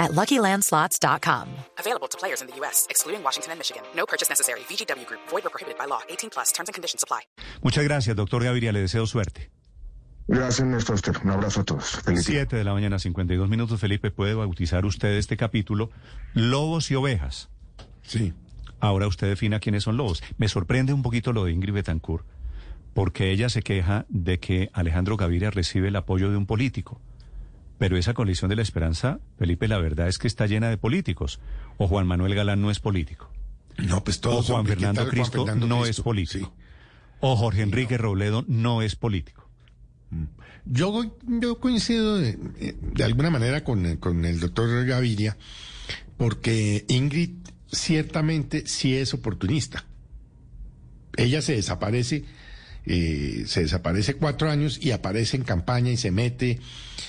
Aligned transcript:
at 0.00 0.10
LuckyLandSlots.com. 0.12 1.46
Available 1.78 2.08
to 2.08 2.18
players 2.18 2.40
in 2.42 2.48
the 2.48 2.56
U.S., 2.62 2.88
excluding 2.90 3.22
Washington 3.22 3.52
and 3.52 3.60
Michigan. 3.60 3.82
No 3.94 4.06
purchase 4.06 4.28
necessary. 4.28 4.60
VGW 4.68 5.06
Group. 5.06 5.20
Void 5.28 5.46
or 5.46 5.50
prohibited 5.50 5.78
by 5.78 5.86
law. 5.86 6.00
18 6.08 6.30
plus. 6.30 6.50
Terms 6.52 6.68
and 6.68 6.74
conditions 6.74 7.04
apply. 7.04 7.20
Muchas 7.62 7.84
gracias, 7.84 8.16
doctor 8.16 8.42
Gaviria. 8.42 8.72
Le 8.72 8.80
deseo 8.80 9.06
suerte. 9.06 9.50
Gracias, 10.26 10.66
Néstor. 10.66 10.94
Usted. 10.94 11.16
Un 11.24 11.30
abrazo 11.30 11.60
a 11.60 11.64
todos. 11.64 12.00
Feliz 12.04 12.24
día. 12.26 12.40
7 12.40 12.56
de 12.56 12.64
la 12.64 12.72
mañana, 12.72 12.98
52 12.98 13.48
minutos. 13.48 13.78
Felipe, 13.80 14.10
puede 14.10 14.34
bautizar 14.34 14.86
usted 14.86 15.18
este 15.18 15.36
capítulo 15.36 15.90
Lobos 16.34 16.90
y 16.90 16.94
Ovejas. 16.94 17.48
Sí. 18.02 18.32
Ahora 18.80 19.06
usted 19.06 19.28
defina 19.28 19.60
quiénes 19.60 19.84
son 19.84 19.96
lobos. 19.96 20.22
Me 20.38 20.48
sorprende 20.48 20.92
un 20.92 21.02
poquito 21.02 21.32
lo 21.32 21.44
de 21.44 21.52
Ingrid 21.52 21.74
Betancourt, 21.74 22.24
porque 22.94 23.30
ella 23.30 23.48
se 23.50 23.62
queja 23.62 24.06
de 24.08 24.40
que 24.40 24.70
Alejandro 24.72 25.16
Gaviria 25.16 25.50
recibe 25.50 25.88
el 25.88 25.96
apoyo 25.96 26.30
de 26.30 26.36
un 26.36 26.46
político. 26.46 27.00
Pero 27.80 27.96
esa 27.96 28.14
coalición 28.14 28.48
de 28.50 28.56
la 28.56 28.62
esperanza, 28.62 29.18
Felipe, 29.38 29.66
la 29.66 29.78
verdad 29.78 30.06
es 30.06 30.18
que 30.18 30.28
está 30.28 30.46
llena 30.46 30.68
de 30.68 30.76
políticos. 30.76 31.40
O 31.78 31.88
Juan 31.88 32.06
Manuel 32.06 32.34
Galán 32.36 32.60
no 32.60 32.70
es 32.70 32.78
político. 32.78 33.28
No, 33.78 34.04
pues 34.04 34.18
O 34.18 34.20
todos 34.20 34.46
son- 34.46 34.54
Juan 34.56 34.66
¿qué 34.66 34.72
Fernando 34.74 35.00
Juan 35.00 35.10
Cristo 35.10 35.44
Fernando 35.46 35.66
no 35.66 35.80
Cristo? 35.82 36.00
es 36.02 36.04
político. 36.04 36.52
Sí. 36.54 36.62
O 37.20 37.36
Jorge 37.36 37.62
Enrique 37.62 37.96
Robledo 37.98 38.44
no 38.48 38.82
es 38.82 38.96
político. 38.96 39.48
Yo, 40.66 41.16
yo 41.26 41.58
coincido 41.58 42.18
de, 42.18 42.36
de 42.94 43.04
alguna 43.04 43.30
manera 43.30 43.64
con, 43.64 43.96
con 43.96 44.24
el 44.26 44.40
doctor 44.40 44.84
Gaviria, 44.84 45.38
porque 46.18 46.84
Ingrid 46.88 47.30
ciertamente 47.72 48.64
sí 48.66 48.94
es 48.94 49.14
oportunista. 49.14 49.86
Ella 51.16 51.40
se 51.42 51.54
desaparece, 51.54 52.24
eh, 52.86 53.44
se 53.46 53.62
desaparece 53.62 54.14
cuatro 54.14 54.50
años 54.50 54.78
y 54.80 54.92
aparece 54.92 55.36
en 55.36 55.44
campaña 55.44 55.90
y 55.90 55.96
se 55.96 56.10
mete 56.10 56.60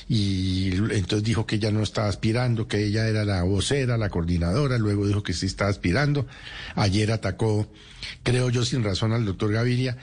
y 0.07 0.71
entonces 0.73 1.23
dijo 1.23 1.45
que 1.45 1.55
ella 1.55 1.71
no 1.71 1.81
estaba 1.81 2.09
aspirando, 2.09 2.67
que 2.67 2.85
ella 2.85 3.07
era 3.07 3.23
la 3.23 3.43
vocera, 3.43 3.97
la 3.97 4.09
coordinadora, 4.09 4.77
luego 4.77 5.07
dijo 5.07 5.23
que 5.23 5.31
sí 5.31 5.45
estaba 5.45 5.69
aspirando. 5.69 6.27
Ayer 6.75 7.13
atacó, 7.13 7.71
creo 8.23 8.49
yo 8.49 8.65
sin 8.65 8.83
razón 8.83 9.13
al 9.13 9.23
doctor 9.23 9.53
Gaviria. 9.53 9.97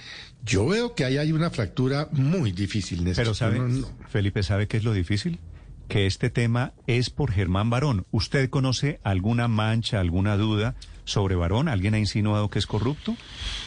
Yo 0.45 0.67
veo 0.67 0.95
que 0.95 1.05
ahí 1.05 1.19
hay 1.19 1.33
una 1.33 1.51
fractura 1.51 2.09
muy 2.13 2.53
difícil. 2.53 3.05
Néstor. 3.05 3.25
Pero 3.25 3.35
sabe, 3.35 3.59
No, 3.59 3.69
no. 3.69 3.89
Felipe, 4.09 4.43
¿sabe 4.43 4.67
qué 4.67 4.79
es 4.79 4.85
lo 4.85 4.95
difícil? 4.95 5.41
Que 5.89 6.07
este 6.07 6.31
tema 6.31 6.73
es 6.87 7.11
por 7.11 7.31
Germán 7.31 7.69
Barón. 7.69 8.07
¿Usted 8.11 8.49
conoce 8.49 9.01
alguna 9.03 9.47
mancha, 9.49 10.01
alguna 10.01 10.39
duda 10.39 10.75
sobre 11.09 11.35
Barón? 11.35 11.69
¿Alguien 11.69 11.95
ha 11.95 11.99
insinuado 11.99 12.51
que 12.51 12.59
es 12.59 12.67
corrupto? 12.67 13.17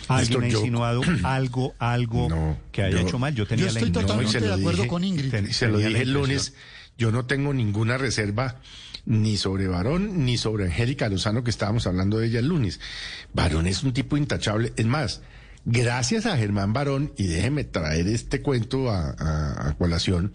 ¿Alguien 0.08 0.42
Néstor, 0.42 0.44
ha 0.44 0.48
yo- 0.50 0.58
insinuado 0.60 1.02
algo, 1.24 1.76
algo 1.80 2.30
No, 2.30 2.58
que 2.72 2.84
haya 2.84 2.98
yo- 3.02 3.08
hecho 3.08 3.20
mal? 3.20 3.34
Yo 3.36 3.48
tenía 3.48 3.66
Yo 3.68 3.74
la 3.74 3.80
estoy 3.80 3.90
impresión- 3.90 4.08
totalmente 4.08 4.40
de 4.48 4.54
acuerdo 4.54 4.78
dije, 4.84 4.88
con 4.88 5.04
Ingrid. 5.04 5.32
ten- 5.32 5.54
se 5.54 5.68
lo 5.68 5.78
la 5.80 5.88
dije 5.88 6.02
el 6.04 6.14
lunes, 6.14 6.54
yo 6.98 7.12
no 7.12 7.26
tengo 7.26 7.54
ninguna 7.54 7.98
reserva 7.98 8.58
ni 9.06 9.36
sobre 9.38 9.68
Varón 9.68 10.26
ni 10.26 10.38
sobre 10.38 10.66
Angélica 10.66 11.10
Lozano, 11.10 11.44
que 11.44 11.50
estábamos 11.50 11.88
hablando 11.88 12.20
de 12.20 12.28
ella 12.28 12.40
el 12.40 12.48
lunes. 12.48 12.80
Varón 13.34 13.66
es 13.66 13.82
un 13.84 13.94
tipo 13.94 14.16
intachable. 14.18 14.74
Es 14.78 14.86
más, 14.86 15.22
gracias 15.66 16.28
a 16.28 16.38
Germán 16.38 16.74
Varón, 16.74 17.12
y 17.18 17.26
déjeme 17.26 17.64
traer 17.64 18.08
este 18.08 18.42
cuento 18.44 18.92
a, 18.92 19.16
a- 19.18 19.70
a 19.70 19.74
colación, 19.78 20.34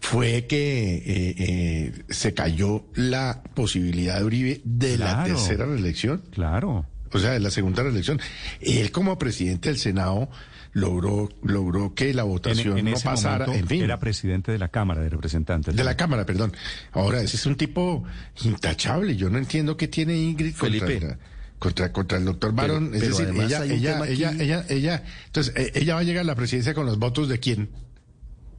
fue 0.00 0.46
que 0.46 0.94
eh, 0.96 1.34
eh, 1.38 1.92
se 2.08 2.34
cayó 2.34 2.86
la 2.94 3.42
posibilidad 3.54 4.18
de 4.18 4.24
Uribe 4.24 4.60
de 4.64 4.98
la 4.98 5.24
tercera 5.24 5.66
reelección. 5.66 6.22
Claro. 6.32 6.86
O 7.12 7.18
sea, 7.18 7.32
de 7.32 7.40
la 7.40 7.50
segunda 7.50 7.82
reelección. 7.82 8.20
Él 8.60 8.90
como 8.92 9.18
presidente 9.18 9.68
del 9.68 9.78
Senado 9.78 10.30
logró, 10.72 11.28
logró 11.42 11.94
que 11.94 12.14
la 12.14 12.22
votación 12.22 12.78
en 12.78 12.84
no 12.86 12.92
ese 12.92 13.04
pasara. 13.04 13.46
momento 13.46 13.64
En 13.64 13.68
fin. 13.68 13.82
era 13.82 13.98
presidente 13.98 14.52
de 14.52 14.58
la 14.58 14.68
Cámara 14.68 15.02
de 15.02 15.08
Representantes. 15.10 15.74
De 15.74 15.84
la 15.84 15.96
Cámara, 15.96 16.24
perdón. 16.24 16.52
Ahora, 16.92 17.20
ese 17.20 17.36
es 17.36 17.46
un 17.46 17.56
tipo 17.56 18.04
intachable. 18.44 19.16
Yo 19.16 19.28
no 19.28 19.38
entiendo 19.38 19.76
qué 19.76 19.88
tiene 19.88 20.16
Ingrid 20.16 20.54
contra, 20.54 20.86
Felipe. 20.86 21.16
contra, 21.58 21.92
contra 21.92 22.18
el 22.18 22.24
doctor 22.24 22.54
Barón. 22.54 22.90
Pero- 22.92 23.02
es 23.04 23.08
decir, 23.10 23.26
además 23.26 23.46
ella, 23.46 23.64
ella, 23.64 24.06
ella, 24.08 24.32
ella, 24.38 24.64
ella, 24.68 25.02
entonces, 25.26 25.52
eh, 25.56 25.72
ella 25.74 25.94
va 25.94 26.00
a 26.00 26.04
llegar 26.04 26.20
a 26.22 26.24
la 26.26 26.36
presidencia 26.36 26.74
con 26.74 26.86
los 26.86 26.98
votos 26.98 27.28
de 27.28 27.38
quién? 27.40 27.70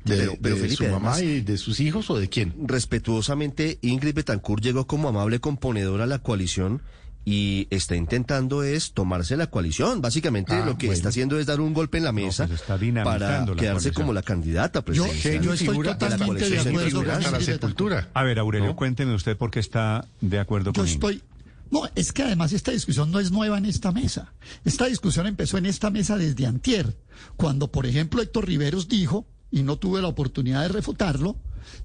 ¿De, 0.06 0.18
Pero- 0.18 0.34
pero, 0.42 0.56
de 0.56 0.62
Felipe, 0.62 0.86
su 0.86 0.92
mamá 0.92 1.14
además- 1.14 1.22
y 1.22 1.42
de 1.42 1.58
sus 1.58 1.80
hijos 1.80 2.10
o 2.10 2.18
de 2.18 2.28
quién? 2.30 2.54
respetuosamente, 2.66 3.78
Ingrid 3.82 4.16
Betancourt 4.16 4.64
llegó 4.64 4.88
como 4.88 5.10
amable 5.10 5.40
componedora 5.40 6.04
a 6.06 6.08
la 6.08 6.20
coalición 6.20 6.82
y 7.24 7.68
está 7.70 7.96
intentando 7.96 8.64
es 8.64 8.94
tomarse 8.94 9.38
la 9.38 9.48
coalición. 9.48 10.02
Básicamente 10.02 10.54
Ah, 10.54 10.66
lo 10.66 10.78
que 10.78 10.88
bueno. 10.88 10.98
está 10.98 11.10
haciendo 11.10 11.40
es 11.40 11.46
dar 11.46 11.62
un 11.62 11.74
golpe 11.74 12.00
en 12.00 12.04
la 12.04 12.12
mesa 12.12 12.48
pues 12.48 12.62
está 12.62 12.78
para 13.04 13.46
quedarse 13.46 13.56
coalición. 13.66 13.94
como 13.94 14.14
la 14.14 14.24
candidata 14.24 14.84
presidencial. 14.84 15.42
yo 15.44 15.54
estoy 15.54 15.68
Figura 15.68 15.98
totalmente 16.00 16.24
de 16.26 16.26
coalición 16.40 16.68
acuerdo 16.68 16.88
figura 16.90 17.14
con 17.14 17.24
hasta 17.26 17.32
la 17.38 17.44
sepultura. 17.46 18.10
A 18.16 18.24
ver, 18.24 18.40
Aurelio, 18.40 18.70
¿No? 18.70 18.76
cuénteme 18.76 19.14
usted 19.14 19.38
por 19.38 19.52
qué 19.52 19.60
está 19.60 20.08
de 20.20 20.40
acuerdo 20.40 20.72
Yo 20.74 20.82
con 20.82 20.88
Ingrid. 20.88 20.96
estoy. 20.96 21.22
No, 21.70 21.84
es 21.96 22.12
que 22.12 22.24
además 22.24 22.52
esta 22.54 22.72
discusión 22.72 23.12
no 23.12 23.20
es 23.20 23.32
nueva 23.32 23.58
en 23.60 23.66
esta 23.66 23.92
mesa. 23.92 24.34
Esta 24.66 24.88
discusión 24.88 25.26
empezó 25.28 25.58
en 25.60 25.68
esta 25.68 25.90
mesa 25.92 26.18
desde 26.18 26.46
antier, 26.48 26.98
cuando, 27.38 27.72
por 27.72 27.86
ejemplo, 27.86 28.22
Héctor 28.22 28.48
Riveros 28.48 28.88
dijo, 28.90 29.26
y 29.52 29.64
no 29.64 29.78
tuve 29.78 30.02
la 30.02 30.08
oportunidad 30.08 30.62
de 30.62 30.70
refutarlo, 30.70 31.36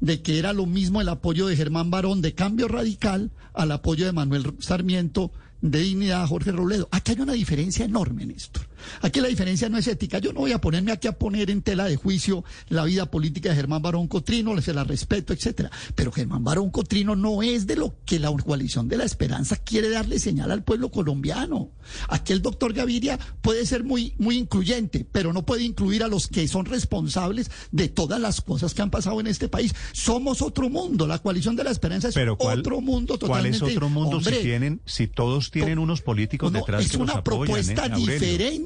de 0.00 0.22
que 0.22 0.38
era 0.38 0.52
lo 0.52 0.66
mismo 0.66 1.00
el 1.00 1.08
apoyo 1.08 1.46
de 1.46 1.56
Germán 1.56 1.90
Barón 1.90 2.22
de 2.22 2.34
Cambio 2.34 2.68
Radical 2.68 3.30
al 3.52 3.72
apoyo 3.72 4.06
de 4.06 4.12
Manuel 4.12 4.54
Sarmiento 4.60 5.30
de 5.60 5.80
Dignidad 5.80 6.22
a 6.22 6.26
Jorge 6.26 6.52
Robledo. 6.52 6.88
Aquí 6.90 7.12
hay 7.12 7.20
una 7.20 7.32
diferencia 7.32 7.84
enorme, 7.84 8.26
Néstor. 8.26 8.66
Aquí 9.00 9.20
la 9.20 9.28
diferencia 9.28 9.68
no 9.68 9.78
es 9.78 9.86
ética. 9.86 10.18
Yo 10.18 10.32
no 10.32 10.40
voy 10.40 10.52
a 10.52 10.60
ponerme 10.60 10.92
aquí 10.92 11.08
a 11.08 11.12
poner 11.18 11.50
en 11.50 11.62
tela 11.62 11.84
de 11.84 11.96
juicio 11.96 12.44
la 12.68 12.84
vida 12.84 13.10
política 13.10 13.50
de 13.50 13.56
Germán 13.56 13.82
Barón 13.82 14.08
Cotrino, 14.08 14.60
se 14.60 14.72
la 14.74 14.84
respeto, 14.84 15.32
etcétera. 15.32 15.70
Pero 15.94 16.12
Germán 16.12 16.44
Barón 16.44 16.70
Cotrino 16.70 17.16
no 17.16 17.42
es 17.42 17.66
de 17.66 17.76
lo 17.76 17.94
que 18.04 18.18
la 18.18 18.30
coalición 18.32 18.88
de 18.88 18.96
la 18.96 19.04
esperanza 19.04 19.56
quiere 19.56 19.88
darle 19.90 20.18
señal 20.18 20.50
al 20.50 20.62
pueblo 20.64 20.90
colombiano. 20.90 21.70
Aquí 22.08 22.32
el 22.32 22.42
doctor 22.42 22.72
Gaviria 22.72 23.18
puede 23.42 23.64
ser 23.66 23.84
muy, 23.84 24.14
muy 24.18 24.36
incluyente, 24.36 25.06
pero 25.10 25.32
no 25.32 25.44
puede 25.44 25.62
incluir 25.64 26.02
a 26.02 26.08
los 26.08 26.26
que 26.26 26.48
son 26.48 26.64
responsables 26.66 27.50
de 27.70 27.88
todas 27.88 28.20
las 28.20 28.40
cosas 28.40 28.74
que 28.74 28.82
han 28.82 28.90
pasado 28.90 29.20
en 29.20 29.26
este 29.26 29.48
país. 29.48 29.74
Somos 29.92 30.42
otro 30.42 30.68
mundo. 30.68 31.06
La 31.06 31.18
coalición 31.18 31.56
de 31.56 31.64
la 31.64 31.70
esperanza 31.70 32.08
es 32.08 32.14
Pero 32.14 32.36
¿cuál, 32.36 32.60
otro 32.60 32.80
mundo 32.80 33.18
¿cuál 33.18 33.30
totalmente. 33.30 33.56
es 33.56 33.62
otro 33.62 33.88
mundo 33.88 34.16
Hombre, 34.18 34.36
si 34.36 34.42
tienen, 34.42 34.80
si 34.84 35.06
todos 35.06 35.50
tienen 35.50 35.76
to- 35.76 35.82
unos 35.82 36.02
políticos 36.02 36.52
no, 36.52 36.58
detrás 36.58 36.84
es 36.84 36.90
que 36.90 36.98
los 36.98 37.04
una 37.04 37.18
apoyan, 37.20 37.46
propuesta 37.46 37.86
eh, 37.86 37.92
Aurelio? 37.92 38.18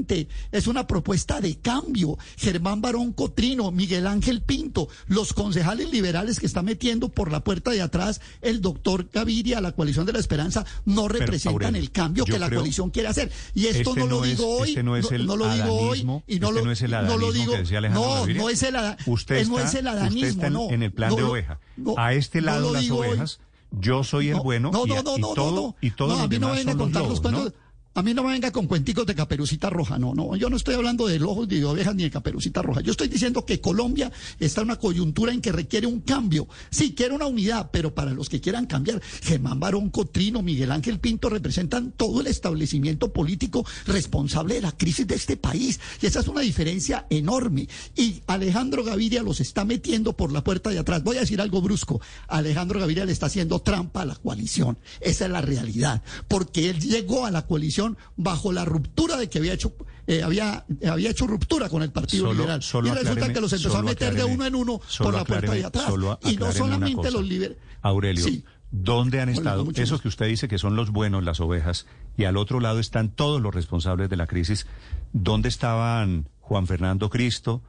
Diferente, 0.07 0.29
es 0.53 0.67
una 0.67 0.87
propuesta 0.87 1.41
de 1.41 1.57
cambio. 1.59 2.19
Germán 2.37 2.81
Barón 2.81 3.13
Cotrino, 3.13 3.71
Miguel 3.71 4.07
Ángel 4.07 4.43
Pinto, 4.43 4.89
los 5.07 5.33
concejales 5.33 5.91
liberales 5.91 6.41
que 6.41 6.47
está 6.47 6.63
metiendo 6.63 7.09
por 7.09 7.31
la 7.31 7.43
puerta 7.45 7.71
de 7.71 7.83
atrás 7.83 8.21
el 8.43 8.61
doctor 8.61 9.09
Gaviria, 9.13 9.61
la 9.61 9.73
coalición 9.73 10.07
de 10.07 10.13
la 10.13 10.19
esperanza, 10.19 10.65
no 10.85 11.09
representan 11.09 11.51
Aurelio, 11.53 11.81
el 11.81 11.91
cambio 11.93 12.25
que 12.25 12.39
la 12.39 12.51
coalición 12.51 12.91
quiere 12.91 13.09
hacer. 13.09 13.31
Y 13.55 13.67
esto 13.67 13.91
Este 13.91 14.01
no 14.01 14.07
lo 14.07 14.25
es- 14.25 14.31
digo 14.39 14.49
hoy, 14.59 14.69
este 14.71 14.83
no 14.83 14.97
es 14.97 15.11
el 15.13 15.27
lo 15.27 15.37
digo 15.37 15.73
hoy 15.73 16.01
y 16.01 16.05
no 16.05 16.23
este 16.27 16.41
lo, 16.41 16.65
no 16.65 16.73
es 16.73 16.83
el 16.83 16.91
no 16.91 17.17
lo 17.19 17.33
digo. 17.33 17.53
que 17.53 17.59
decía 17.59 17.79
Alejandro 17.79 18.09
no, 18.11 18.15
Gaviria. 18.21 18.43
no 18.43 18.49
es 18.51 18.63
el, 18.63 18.75
Usted 19.07 19.37
está, 19.37 19.51
no 19.51 19.59
es 19.59 19.75
el 19.75 19.87
usted 19.87 20.25
está 20.29 20.47
en, 20.49 20.53
no. 20.53 20.71
en 20.71 20.83
el 20.83 20.93
plan 20.93 21.15
de 21.15 21.23
oveja. 21.23 21.61
a 21.97 22.15
este 22.15 22.41
lado 22.41 22.73
las 22.73 22.85
hoy. 22.91 22.91
ovejas, 22.91 23.41
yo 23.71 24.03
soy 24.05 24.29
el 24.31 24.37
No, 24.37 24.43
bueno 24.43 24.71
no, 24.73 24.85
y, 24.87 24.89
no, 24.91 25.03
no, 25.03 25.17
y 25.17 25.21
no, 25.21 25.35
todo, 25.35 25.55
no, 25.55 25.77
y 25.81 25.91
todos 25.93 26.11
no, 26.11 26.17
los 26.17 26.25
a 26.25 26.29
mí 26.29 26.39
no 26.39 26.55
demás 26.55 26.77
son 27.23 27.33
los. 27.33 27.53
A 27.93 28.03
mí 28.03 28.15
no 28.15 28.23
me 28.23 28.31
venga 28.31 28.53
con 28.53 28.69
cuenticos 28.69 29.05
de 29.05 29.17
caperucita 29.17 29.69
roja, 29.69 29.99
no, 29.99 30.15
no, 30.15 30.37
yo 30.37 30.49
no 30.49 30.57
estoy 30.57 30.77
hablando 30.77 31.09
de 31.09 31.21
ojos 31.25 31.49
de 31.49 31.65
ovejas 31.65 31.93
ni 31.97 32.05
de 32.05 32.11
caperucita 32.11 32.63
roja. 32.63 32.83
Yo 32.83 32.93
estoy 32.93 33.09
diciendo 33.09 33.45
que 33.45 33.61
Colombia 33.61 34.13
está 34.39 34.61
en 34.61 34.69
una 34.69 34.77
coyuntura 34.77 35.33
en 35.33 35.41
que 35.41 35.51
requiere 35.51 35.89
un 35.89 36.01
cambio. 36.01 36.47
Sí, 36.71 36.95
quiere 36.95 37.15
una 37.15 37.27
unidad, 37.27 37.71
pero 37.73 37.93
para 37.93 38.13
los 38.13 38.29
que 38.29 38.41
quieran 38.41 38.67
cambiar, 38.67 39.03
Germán 39.23 39.59
Barón 39.59 39.91
Cotrino, 39.91 40.41
Miguel 40.41 40.71
Ángel 40.71 41.01
Pinto 41.01 41.29
representan 41.29 41.91
todo 41.91 42.21
el 42.21 42.29
establecimiento 42.29 43.13
político 43.13 43.67
responsable 43.87 44.55
de 44.55 44.61
la 44.61 44.71
crisis 44.71 45.09
de 45.09 45.17
este 45.17 45.37
país. 45.37 45.81
Y 46.01 46.07
esa 46.07 46.21
es 46.21 46.29
una 46.29 46.43
diferencia 46.43 47.07
enorme. 47.11 47.69
Y 47.97 48.23
Alejandro 48.29 48.85
Gaviria 48.85 49.25
los 49.25 49.41
está 49.41 49.65
metiendo 49.65 50.17
por 50.17 50.31
la 50.31 50.45
puerta 50.45 50.71
de 50.71 50.79
atrás. 50.79 51.03
Voy 51.03 51.17
a 51.17 51.21
decir 51.23 51.41
algo 51.41 51.61
brusco. 51.61 52.01
Alejandro 52.29 52.79
Gaviria 52.79 53.05
le 53.05 53.11
está 53.11 53.27
haciendo 53.27 53.59
trampa 53.59 54.03
a 54.03 54.07
la 54.07 54.15
coalición. 54.15 54.79
Esa 55.01 55.25
es 55.25 55.31
la 55.33 55.41
realidad. 55.41 56.05
Porque 56.29 56.71
él 56.71 56.79
llegó 56.79 57.27
a 57.27 57.33
la 57.33 57.47
coalición 57.47 57.80
bajo 58.17 58.53
la 58.53 58.65
ruptura 58.65 59.17
de 59.17 59.29
que 59.29 59.39
había 59.39 59.53
hecho, 59.53 59.75
eh, 60.07 60.23
había, 60.23 60.65
había 60.89 61.11
hecho 61.11 61.27
ruptura 61.27 61.69
con 61.69 61.83
el 61.83 61.91
Partido 61.93 62.27
Solo- 62.27 62.35
Liberal. 62.41 62.63
solo 62.63 62.89
y 62.89 62.91
resulta 62.93 63.13
acláreme- 63.27 63.33
que 63.35 63.41
los 63.41 63.53
empezó 63.53 63.77
a 63.79 63.83
meter 63.83 64.15
de 64.15 64.25
uno 64.25 64.47
en 64.47 64.55
uno 64.55 64.81
por 64.99 65.15
la 65.15 65.25
puerta 65.25 65.53
de 65.53 65.65
atrás. 65.65 65.85
solo 65.87 66.19
Y 66.23 66.37
no 66.37 66.53
solamente 66.53 67.11
los 67.11 67.25
liberales. 67.25 67.59
Aurelio, 67.83 68.25
Sí. 68.25 68.45
¿Dónde 68.73 69.21
han 69.21 69.29
estado 69.29 69.63
esos 69.75 69.91
gusto. 69.91 70.03
que 70.03 70.09
usted 70.09 70.27
dice 70.29 70.47
que 70.47 70.57
son 70.59 70.77
los 70.77 70.91
buenos, 70.91 71.25
las 71.25 71.41
ovejas, 71.41 71.87
y 72.17 72.25
al 72.25 72.37
otro 72.37 72.61
lado 72.61 72.79
están 72.79 73.11
todos 73.11 73.41
los 73.43 73.53
responsables 73.53 74.09
de 74.09 74.17
la 74.17 74.29
crisis? 74.29 74.67
¿Dónde 75.13 75.49
estaban 75.49 76.29
Juan 76.39 76.69
Fernando 76.69 77.11
Cristo? 77.11 77.63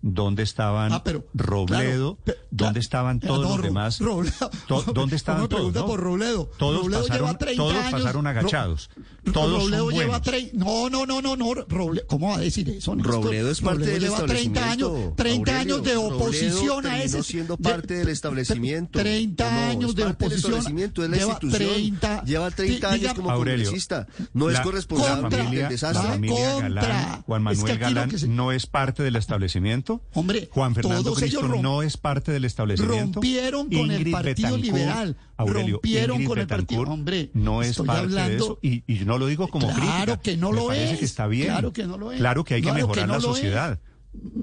¿Dónde 0.00 0.44
estaban 0.44 0.92
Ah, 0.92 1.02
pero, 1.02 1.26
Robledo? 1.34 2.18
claro, 2.24 2.40
¿Dónde 2.52 2.78
estaban 2.78 3.16
eh, 3.16 3.26
todos 3.26 3.42
no, 3.48 3.56
los 3.56 3.62
demás? 3.62 3.98
Robledo. 3.98 4.50
To- 4.68 4.82
¿Dónde 4.94 5.16
estaban 5.16 5.40
¿Cómo 5.40 5.48
me 5.48 5.48
todos? 5.48 5.58
pregunta 5.72 5.80
no? 5.80 5.86
por 5.86 6.00
Robledo? 6.00 6.50
Todos 6.56 6.82
Robledo 6.82 7.00
pasaron, 7.02 7.26
lleva 7.26 7.38
30 7.38 7.56
todos 7.62 7.74
años. 7.76 7.90
pasaron 7.92 8.24
Ro- 8.24 8.30
agachados. 8.30 8.90
Ro- 9.24 9.32
Todos 9.32 9.62
Robledo 9.64 9.84
son 9.86 9.92
lleva 9.94 10.06
buenos. 10.06 10.22
30. 10.22 10.56
No, 10.64 10.88
no, 10.90 11.04
no, 11.04 11.20
no, 11.20 11.36
no. 11.36 11.46
Roble- 11.66 12.06
¿Cómo 12.06 12.28
va 12.28 12.36
a 12.36 12.38
decir 12.38 12.68
eso? 12.70 12.94
Néstor? 12.94 13.12
Robledo 13.24 13.50
es 13.50 13.60
parte 13.60 13.78
Robledo 13.80 13.92
del 13.92 14.02
lleva 14.02 14.16
30 14.24 14.34
establecimiento. 14.60 14.96
años, 14.96 15.16
30 15.16 15.50
Aurelio, 15.52 15.74
años 15.74 15.84
de 15.86 15.96
oposición 15.96 16.68
Robledo 16.84 16.88
a 16.94 16.98
ese. 17.02 17.22
siendo 17.24 17.56
de- 17.56 17.62
parte 17.62 17.94
del 17.94 18.08
establecimiento. 18.08 18.98
30 19.00 19.46
¿O 19.48 19.50
no? 19.50 19.58
años 19.58 19.90
Es 19.90 19.96
de 19.96 20.04
oposición. 20.04 20.38
establecimiento, 20.54 21.02
es 21.04 21.10
la 21.10 21.16
lleva 21.16 21.30
institución. 21.32 21.58
30, 21.74 22.22
lleva 22.24 22.50
30 22.52 22.90
di- 22.94 22.94
años 23.04 23.14
como 23.14 23.30
Aurelio, 23.32 23.64
congresista. 23.64 24.06
No 24.32 24.48
es 24.48 24.54
la- 24.58 24.62
corresponsable 24.62 25.22
contra- 25.22 25.44
del 25.50 25.60
la 25.62 25.68
desastre. 25.68 26.08
familia 26.08 26.52
Contra. 26.52 26.82
Galán, 26.82 27.22
Juan 27.22 27.40
Es 27.48 27.58
Manuel 27.58 27.78
Galán, 27.78 28.10
no 28.28 28.52
es 28.52 28.66
parte 28.66 29.02
del 29.02 29.16
establecimiento. 29.16 29.87
Hombre, 30.14 30.48
Juan 30.52 30.74
Fernando 30.74 31.02
todos 31.04 31.18
Cristo 31.18 31.42
no 31.62 31.82
es 31.82 31.96
parte 31.96 32.32
del 32.32 32.44
establecimiento. 32.44 33.20
rompieron 33.20 33.68
con 33.70 33.90
el 33.90 34.10
Partido 34.10 34.34
Betancourt, 34.56 34.62
Liberal. 34.62 35.16
Aurelio, 35.36 35.74
Rompieron 35.76 36.14
Ingrid 36.16 36.28
con 36.28 36.38
el 36.38 36.46
partido. 36.46 36.66
Betancourt 36.80 36.90
Hombre, 36.90 37.30
no 37.34 37.62
es 37.62 37.76
parte 37.76 37.92
de 37.92 37.98
hablando- 37.98 38.44
eso. 38.44 38.58
Y, 38.62 38.82
y 38.86 39.04
no 39.04 39.18
lo 39.18 39.26
digo 39.26 39.48
como 39.48 39.66
Claro 39.68 39.80
crítica. 39.80 40.16
que 40.20 40.36
no 40.36 40.50
Me 40.50 40.56
lo 40.56 40.72
es. 40.72 40.98
que 40.98 41.04
está 41.04 41.26
bien. 41.26 41.46
Claro 41.48 41.72
que 41.72 41.84
no 41.84 41.96
lo 41.98 42.12
es. 42.12 42.18
Claro 42.18 42.44
que 42.44 42.54
hay 42.54 42.60
que 42.60 42.64
Claro 42.64 42.76
que 42.76 42.82
mejorar 42.82 43.06
no 43.08 43.12
la 43.14 43.18
es. 43.18 43.78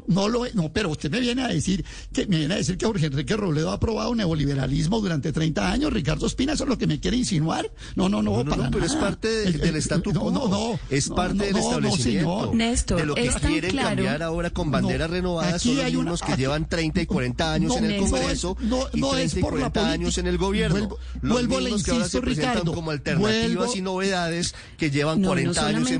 No 0.07 0.29
lo 0.29 0.45
no, 0.53 0.71
pero 0.71 0.89
usted 0.89 1.09
me 1.11 1.19
viene 1.19 1.43
a 1.43 1.47
decir 1.47 1.83
que 2.13 2.27
me 2.27 2.37
viene 2.37 2.53
a 2.53 2.57
decir 2.57 2.77
que 2.77 2.85
Jorge 2.85 3.07
Enrique 3.07 3.35
Robledo 3.35 3.71
ha 3.71 3.73
aprobado 3.73 4.13
neoliberalismo 4.15 5.01
durante 5.01 5.33
30 5.33 5.71
años. 5.71 5.91
Ricardo 5.91 6.27
Espina, 6.27 6.53
¿eso 6.53 6.63
es 6.63 6.69
lo 6.69 6.77
que 6.77 6.85
me 6.87 6.99
quiere 6.99 7.17
insinuar? 7.17 7.69
No, 7.95 8.07
no, 8.07 8.21
no, 8.21 8.31
No, 8.37 8.43
no, 8.43 8.49
para 8.51 8.63
no, 8.65 8.71
pero 8.71 8.85
es 8.85 8.93
parte 8.95 9.27
de- 9.27 9.43
El- 9.47 9.57
del 9.59 9.69
el- 9.75 9.81
statu 9.81 10.13
no, 10.13 10.19
quo. 10.21 10.31
No, 10.31 10.47
no, 10.47 10.79
es 10.89 11.09
parte 11.09 11.35
no, 11.37 11.43
del 11.45 11.57
establecimiento. 11.57 12.51
Néstor, 12.53 12.99
de 12.99 13.05
lo 13.05 13.15
que 13.15 13.27
quieren 13.27 13.71
claro. 13.71 13.87
cambiar 13.89 14.23
ahora 14.23 14.49
con 14.51 14.69
banderas 14.71 15.09
No, 15.09 15.15
renovadas 15.15 15.61
son 15.63 15.75
los 15.77 15.83
hay 15.85 15.95
una- 15.95 16.03
mismos 16.11 16.21
que 16.21 16.31
aquí- 16.33 16.41
llevan 16.41 16.69
30 16.69 17.01
y 17.01 17.05
40 17.07 17.53
años 17.53 17.71
No, 17.71 17.77
en 17.79 17.85
el 17.91 17.99
Congreso 18.01 18.57
no, 18.61 18.87
y 18.93 19.01
no 19.01 19.09
30 19.09 19.21
es 19.23 19.37
y 19.37 19.41
por 19.41 19.53
la 19.59 19.69
40 19.71 19.91
años 19.91 20.17
en 20.19 20.27
el 20.27 20.37
gobierno. 20.37 20.75
Vuelvo- 20.77 20.99
los 21.21 21.47
vuelvo, 21.47 21.83
que 21.83 21.91
ahora 21.91 22.07
se 22.07 22.21
presentan 22.21 22.51
Ricardo, 22.53 22.73
como 22.73 22.91
alternativas 22.91 23.55
vuelvo- 23.55 23.75
y 23.75 23.81
novedades 23.81 24.55
que 24.77 24.91
llevan 24.91 25.19
No, 25.21 25.23
no 25.23 25.27
40 25.29 25.67
años 25.67 25.89
eso. 25.89 25.95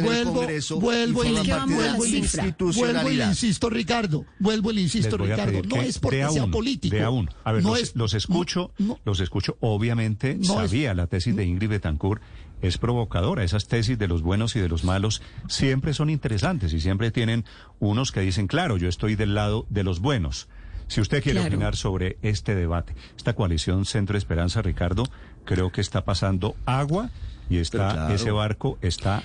en 0.00 0.06
el 0.06 0.24
Congreso 0.24 0.80
vuelvo 0.80 1.22
y 1.22 1.28
forman 1.28 1.46
parte 1.46 1.74
de 1.74 1.78
a 1.88 1.92
la 1.92 1.98
la 1.98 2.04
cifra. 2.04 2.56
Vuelvo 3.02 3.10
y 3.10 3.16
le 3.16 3.24
insisto, 3.26 3.70
Ricardo. 3.70 4.24
Vuelvo 4.38 4.70
y 4.70 4.74
le 4.74 4.80
insisto, 4.82 5.16
Ricardo. 5.16 5.62
No 5.64 5.82
es 5.82 5.98
porque 5.98 6.26
sea 6.30 6.46
político. 6.46 6.94
De 6.96 7.02
a 7.02 7.10
uno. 7.10 7.30
A 7.44 7.52
ver, 7.52 7.62
no 7.62 7.70
los, 7.70 7.80
es- 7.80 7.96
los 7.96 8.14
escucho, 8.14 8.72
no, 8.78 8.86
no. 8.86 9.00
los 9.04 9.20
escucho. 9.20 9.56
Obviamente 9.60 10.34
No 10.36 10.62
es- 10.62 10.70
sabía 10.70 10.94
la 10.94 11.06
tesis 11.06 11.34
de 11.36 11.44
Ingrid 11.44 11.68
Betancourt 11.70 12.22
es 12.62 12.78
provocadora. 12.78 13.44
Esas 13.44 13.66
tesis 13.68 13.98
de 13.98 14.08
los 14.08 14.22
buenos 14.22 14.56
y 14.56 14.60
de 14.60 14.68
los 14.68 14.84
malos 14.84 15.20
siempre 15.48 15.92
son 15.94 16.08
interesantes 16.10 16.72
y 16.72 16.80
siempre 16.80 17.10
tienen 17.10 17.44
unos 17.78 18.10
que 18.12 18.20
dicen, 18.20 18.46
claro, 18.46 18.76
yo 18.76 18.88
estoy 18.88 19.16
del 19.16 19.34
lado 19.34 19.66
de 19.68 19.84
los 19.84 20.00
buenos. 20.00 20.48
Si 20.86 21.00
usted 21.00 21.22
quiere 21.22 21.40
Claro. 21.40 21.54
opinar 21.54 21.76
sobre 21.76 22.18
este 22.22 22.54
debate, 22.54 22.94
esta 23.16 23.34
coalición 23.34 23.84
Centro 23.86 24.16
Esperanza, 24.18 24.60
Ricardo, 24.62 25.04
creo 25.44 25.72
que 25.72 25.80
está 25.80 26.04
pasando 26.04 26.56
agua 26.66 27.10
y 27.50 27.56
está 27.58 27.90
claro. 27.92 28.14
ese 28.14 28.30
barco 28.30 28.78
está 28.82 29.22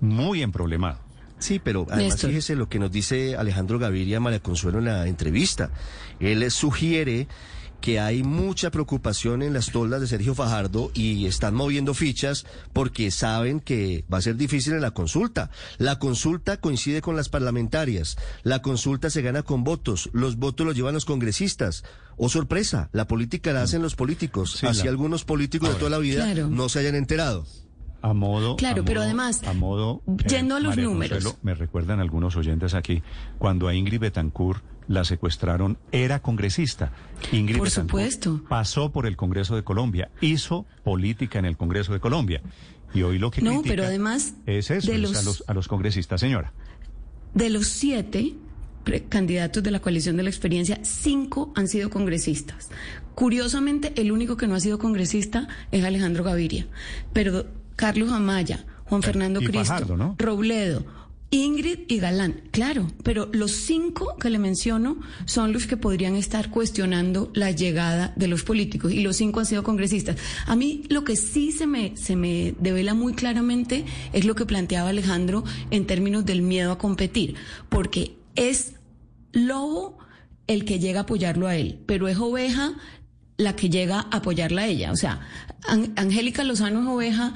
muy 0.00 0.42
emproblemado. 0.42 0.98
Sí, 1.42 1.58
pero 1.62 1.86
además 1.90 2.14
Néstor. 2.14 2.30
fíjese 2.30 2.56
lo 2.56 2.68
que 2.68 2.78
nos 2.78 2.90
dice 2.92 3.36
Alejandro 3.36 3.78
Gaviria 3.78 4.20
María 4.20 4.40
Consuelo 4.40 4.78
en 4.78 4.86
la 4.86 5.06
entrevista. 5.06 5.70
Él 6.20 6.48
sugiere 6.50 7.26
que 7.80 7.98
hay 7.98 8.22
mucha 8.22 8.70
preocupación 8.70 9.42
en 9.42 9.52
las 9.52 9.72
toldas 9.72 10.00
de 10.00 10.06
Sergio 10.06 10.36
Fajardo 10.36 10.92
y 10.94 11.26
están 11.26 11.52
moviendo 11.54 11.94
fichas 11.94 12.46
porque 12.72 13.10
saben 13.10 13.58
que 13.58 14.04
va 14.12 14.18
a 14.18 14.22
ser 14.22 14.36
difícil 14.36 14.74
en 14.74 14.82
la 14.82 14.92
consulta. 14.92 15.50
La 15.78 15.98
consulta 15.98 16.58
coincide 16.58 17.02
con 17.02 17.16
las 17.16 17.28
parlamentarias. 17.28 18.16
La 18.44 18.62
consulta 18.62 19.10
se 19.10 19.20
gana 19.22 19.42
con 19.42 19.64
votos. 19.64 20.10
Los 20.12 20.36
votos 20.36 20.64
los 20.64 20.76
llevan 20.76 20.94
los 20.94 21.04
congresistas. 21.04 21.82
Oh, 22.16 22.28
sorpresa, 22.28 22.88
la 22.92 23.08
política 23.08 23.52
la 23.52 23.62
hacen 23.62 23.82
los 23.82 23.96
políticos. 23.96 24.58
Sí, 24.60 24.66
Así 24.66 24.84
la- 24.84 24.90
algunos 24.90 25.24
políticos 25.24 25.70
de 25.70 25.74
toda 25.74 25.90
la 25.90 25.98
vida 25.98 26.22
Claro. 26.24 26.46
no 26.50 26.68
se 26.68 26.78
hayan 26.78 26.94
enterado. 26.94 27.44
A 28.02 28.12
modo. 28.14 28.56
Claro, 28.56 28.82
a 28.82 28.84
pero 28.84 29.00
modo- 29.00 29.04
además, 29.04 29.42
A 29.46 29.52
modo. 29.52 30.02
yendo 30.28 30.56
a 30.56 30.60
los 30.60 30.70
María 30.70 30.84
números. 30.84 31.18
Consuelo, 31.24 31.38
me 31.42 31.54
recuerdan 31.54 32.00
algunos 32.00 32.36
oyentes 32.36 32.74
aquí, 32.74 33.02
cuando 33.38 33.68
a 33.68 33.74
Ingrid 33.74 34.00
Betancourt 34.00 34.62
la 34.88 35.04
secuestraron, 35.04 35.78
era 35.92 36.20
congresista. 36.20 36.90
Ingrid 37.30 37.58
Por 37.58 37.68
Betancourt 37.68 37.90
supuesto. 38.04 38.42
Pasó 38.48 38.90
por 38.90 39.06
el 39.06 39.16
Congreso 39.16 39.54
de 39.54 39.62
Colombia, 39.62 40.10
hizo 40.20 40.66
política 40.82 41.38
en 41.38 41.44
el 41.44 41.56
Congreso 41.56 41.92
de 41.92 42.00
Colombia. 42.00 42.42
Y 42.92 43.02
hoy 43.02 43.18
lo 43.18 43.30
que 43.30 43.40
No, 43.40 43.52
critica 43.52 43.68
pero 43.70 43.84
además 43.84 44.34
es 44.44 44.70
eso, 44.70 44.90
de 44.90 44.96
es 44.96 45.00
los- 45.00 45.16
a, 45.16 45.22
los, 45.22 45.44
a 45.46 45.54
los 45.54 45.68
congresistas, 45.68 46.20
señora. 46.20 46.52
De 47.32 47.48
los 47.48 47.68
siete 47.68 48.34
candidatos 49.08 49.62
de 49.62 49.70
la 49.70 49.78
coalición 49.80 50.16
de 50.16 50.24
la 50.24 50.28
experiencia, 50.30 50.80
cinco 50.82 51.52
han 51.54 51.68
sido 51.68 51.88
congresistas. 51.88 52.68
Curiosamente, 53.14 53.92
el 53.96 54.10
único 54.10 54.36
que 54.36 54.48
no 54.48 54.56
ha 54.56 54.60
sido 54.60 54.78
congresista 54.78 55.46
es 55.70 55.84
Alejandro 55.84 56.24
Gaviria. 56.24 56.66
Pero 57.12 57.46
Carlos 57.76 58.12
Amaya, 58.12 58.64
Juan 58.84 59.02
Fernando 59.02 59.40
Y 59.40 59.46
Cristo, 59.46 59.64
Fajardo, 59.64 59.96
¿no? 59.96 60.16
Robledo, 60.18 60.84
Ingrid 61.30 61.78
y 61.88 61.98
Galán, 61.98 62.42
claro, 62.50 62.86
pero 63.02 63.30
los 63.32 63.52
cinco 63.52 64.16
que 64.20 64.28
le 64.28 64.38
menciono 64.38 64.98
son 65.24 65.54
los 65.54 65.66
que 65.66 65.78
podrían 65.78 66.14
estar 66.14 66.50
cuestionando 66.50 67.30
la 67.34 67.50
llegada 67.52 68.12
de 68.16 68.28
los 68.28 68.42
políticos 68.42 68.92
y 68.92 69.00
los 69.00 69.16
cinco 69.16 69.40
han 69.40 69.46
sido 69.46 69.62
congresistas. 69.62 70.16
A 70.46 70.56
mí 70.56 70.84
lo 70.90 71.04
que 71.04 71.16
sí 71.16 71.50
se 71.50 71.66
me, 71.66 71.96
se 71.96 72.16
me 72.16 72.54
devela 72.60 72.92
muy 72.92 73.14
claramente 73.14 73.86
es 74.12 74.26
lo 74.26 74.34
que 74.34 74.44
planteaba 74.44 74.90
Alejandro 74.90 75.42
en 75.70 75.86
términos 75.86 76.26
del 76.26 76.42
miedo 76.42 76.70
a 76.70 76.76
competir, 76.76 77.34
porque 77.70 78.14
es 78.34 78.74
lobo 79.32 79.96
el 80.46 80.66
que 80.66 80.78
llega 80.80 81.00
a 81.00 81.02
apoyarlo 81.04 81.46
a 81.46 81.56
él, 81.56 81.80
pero 81.86 82.08
es 82.08 82.18
oveja 82.18 82.74
la 83.38 83.56
que 83.56 83.70
llega 83.70 84.00
a 84.10 84.16
apoyarla 84.18 84.62
a 84.62 84.66
ella. 84.66 84.92
O 84.92 84.96
sea, 84.96 85.20
An- 85.66 85.94
Angélica 85.96 86.44
Lozano 86.44 86.82
es 86.82 86.88
oveja 86.88 87.32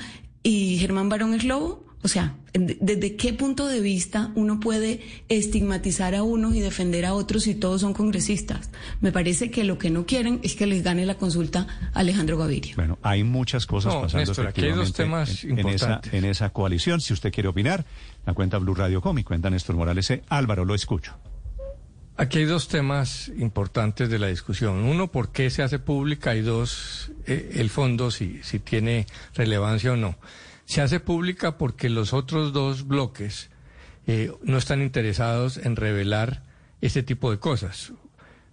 y 0.48 0.78
Germán 0.78 1.08
Barón 1.08 1.34
es 1.34 1.44
lobo. 1.44 1.84
O 2.02 2.08
sea, 2.08 2.36
de- 2.52 2.78
¿desde 2.80 3.16
qué 3.16 3.32
punto 3.32 3.66
de 3.66 3.80
vista 3.80 4.30
uno 4.36 4.60
puede 4.60 5.00
estigmatizar 5.28 6.14
a 6.14 6.22
unos 6.22 6.54
y 6.54 6.60
defender 6.60 7.04
a 7.04 7.14
otros 7.14 7.42
si 7.44 7.54
todos 7.56 7.80
son 7.80 7.94
congresistas? 7.94 8.70
Me 9.00 9.10
parece 9.10 9.50
que 9.50 9.64
lo 9.64 9.76
que 9.78 9.90
no 9.90 10.06
quieren 10.06 10.38
es 10.44 10.54
que 10.54 10.66
les 10.66 10.84
gane 10.84 11.04
la 11.04 11.16
consulta 11.16 11.66
a 11.92 11.98
Alejandro 11.98 12.38
Gaviria. 12.38 12.74
Bueno, 12.76 12.96
hay 13.02 13.24
muchas 13.24 13.66
cosas 13.66 13.92
No, 13.94 14.02
pasando 14.02 14.24
Néstor, 14.30 14.46
aquí 14.46 14.60
hay 14.62 14.72
dos 14.72 14.92
temas 14.92 15.42
en, 15.42 15.58
en 15.58 15.68
esa, 15.68 15.84
importantes. 15.86 16.14
en 16.14 16.24
esa 16.26 16.50
coalición. 16.50 17.00
Si 17.00 17.12
usted 17.12 17.32
quiere 17.32 17.48
opinar, 17.48 17.84
la 18.24 18.34
cuenta 18.34 18.58
Blue 18.58 18.74
Radio 18.74 19.00
Com 19.00 19.18
y 19.18 19.24
cuenta 19.24 19.50
Néstor 19.50 19.74
Morales. 19.74 20.08
E. 20.10 20.22
Álvaro, 20.28 20.64
lo 20.64 20.76
escucho. 20.76 21.14
Aquí 22.18 22.38
hay 22.38 22.44
dos 22.46 22.68
temas 22.68 23.28
importantes 23.36 24.08
de 24.08 24.18
la 24.18 24.28
discusión. 24.28 24.84
Uno, 24.84 25.08
¿por 25.08 25.32
qué 25.32 25.50
se 25.50 25.62
hace 25.62 25.78
pública? 25.78 26.34
Y 26.34 26.40
dos, 26.40 27.10
eh, 27.26 27.52
el 27.56 27.68
fondo, 27.68 28.10
si, 28.10 28.40
si 28.42 28.58
tiene 28.58 29.06
relevancia 29.34 29.92
o 29.92 29.96
no. 29.96 30.16
Se 30.64 30.80
hace 30.80 30.98
pública 30.98 31.58
porque 31.58 31.90
los 31.90 32.14
otros 32.14 32.54
dos 32.54 32.88
bloques 32.88 33.50
eh, 34.06 34.32
no 34.42 34.56
están 34.56 34.80
interesados 34.80 35.58
en 35.58 35.76
revelar 35.76 36.42
este 36.80 37.02
tipo 37.02 37.30
de 37.30 37.38
cosas. 37.38 37.92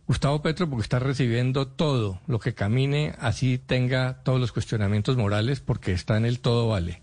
Gustavo 0.08 0.42
Petro 0.42 0.70
porque 0.70 0.84
está 0.84 1.00
recibiendo 1.00 1.68
todo 1.68 2.20
lo 2.28 2.40
que 2.40 2.54
camine, 2.54 3.16
así 3.20 3.58
tenga 3.58 4.24
todos 4.24 4.42
los 4.42 4.52
cuestionamientos 4.52 5.16
morales, 5.16 5.62
porque 5.62 5.94
está 5.94 6.18
en 6.18 6.26
el 6.26 6.42
todo 6.42 6.68
vale. 6.68 7.03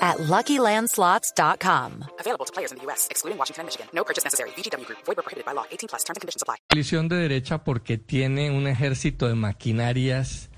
at 0.00 0.18
LuckyLandSlots.com. 0.18 2.04
Available 2.18 2.46
to 2.46 2.52
players 2.52 2.72
in 2.72 2.78
the 2.78 2.84
U.S., 2.86 3.08
excluding 3.10 3.38
Washington 3.38 3.62
and 3.62 3.66
Michigan. 3.66 3.86
No 3.92 4.04
purchase 4.04 4.24
necessary. 4.24 4.50
VGW 4.56 4.86
Group. 4.86 4.98
Void 5.04 5.16
prohibited 5.16 5.44
by 5.44 5.52
law. 5.52 5.64
18 5.70 5.88
plus. 5.88 6.04
Terms 6.04 6.16
and 6.16 6.22
conditions 6.22 6.42
apply. 6.42 6.56
coalición 6.70 7.08
de 7.08 7.16
derecha 7.16 7.64
porque 7.64 7.98
tiene 7.98 8.50
un 8.50 8.66
ejército 8.66 9.28
de 9.28 9.34
maquinarias 9.34 10.48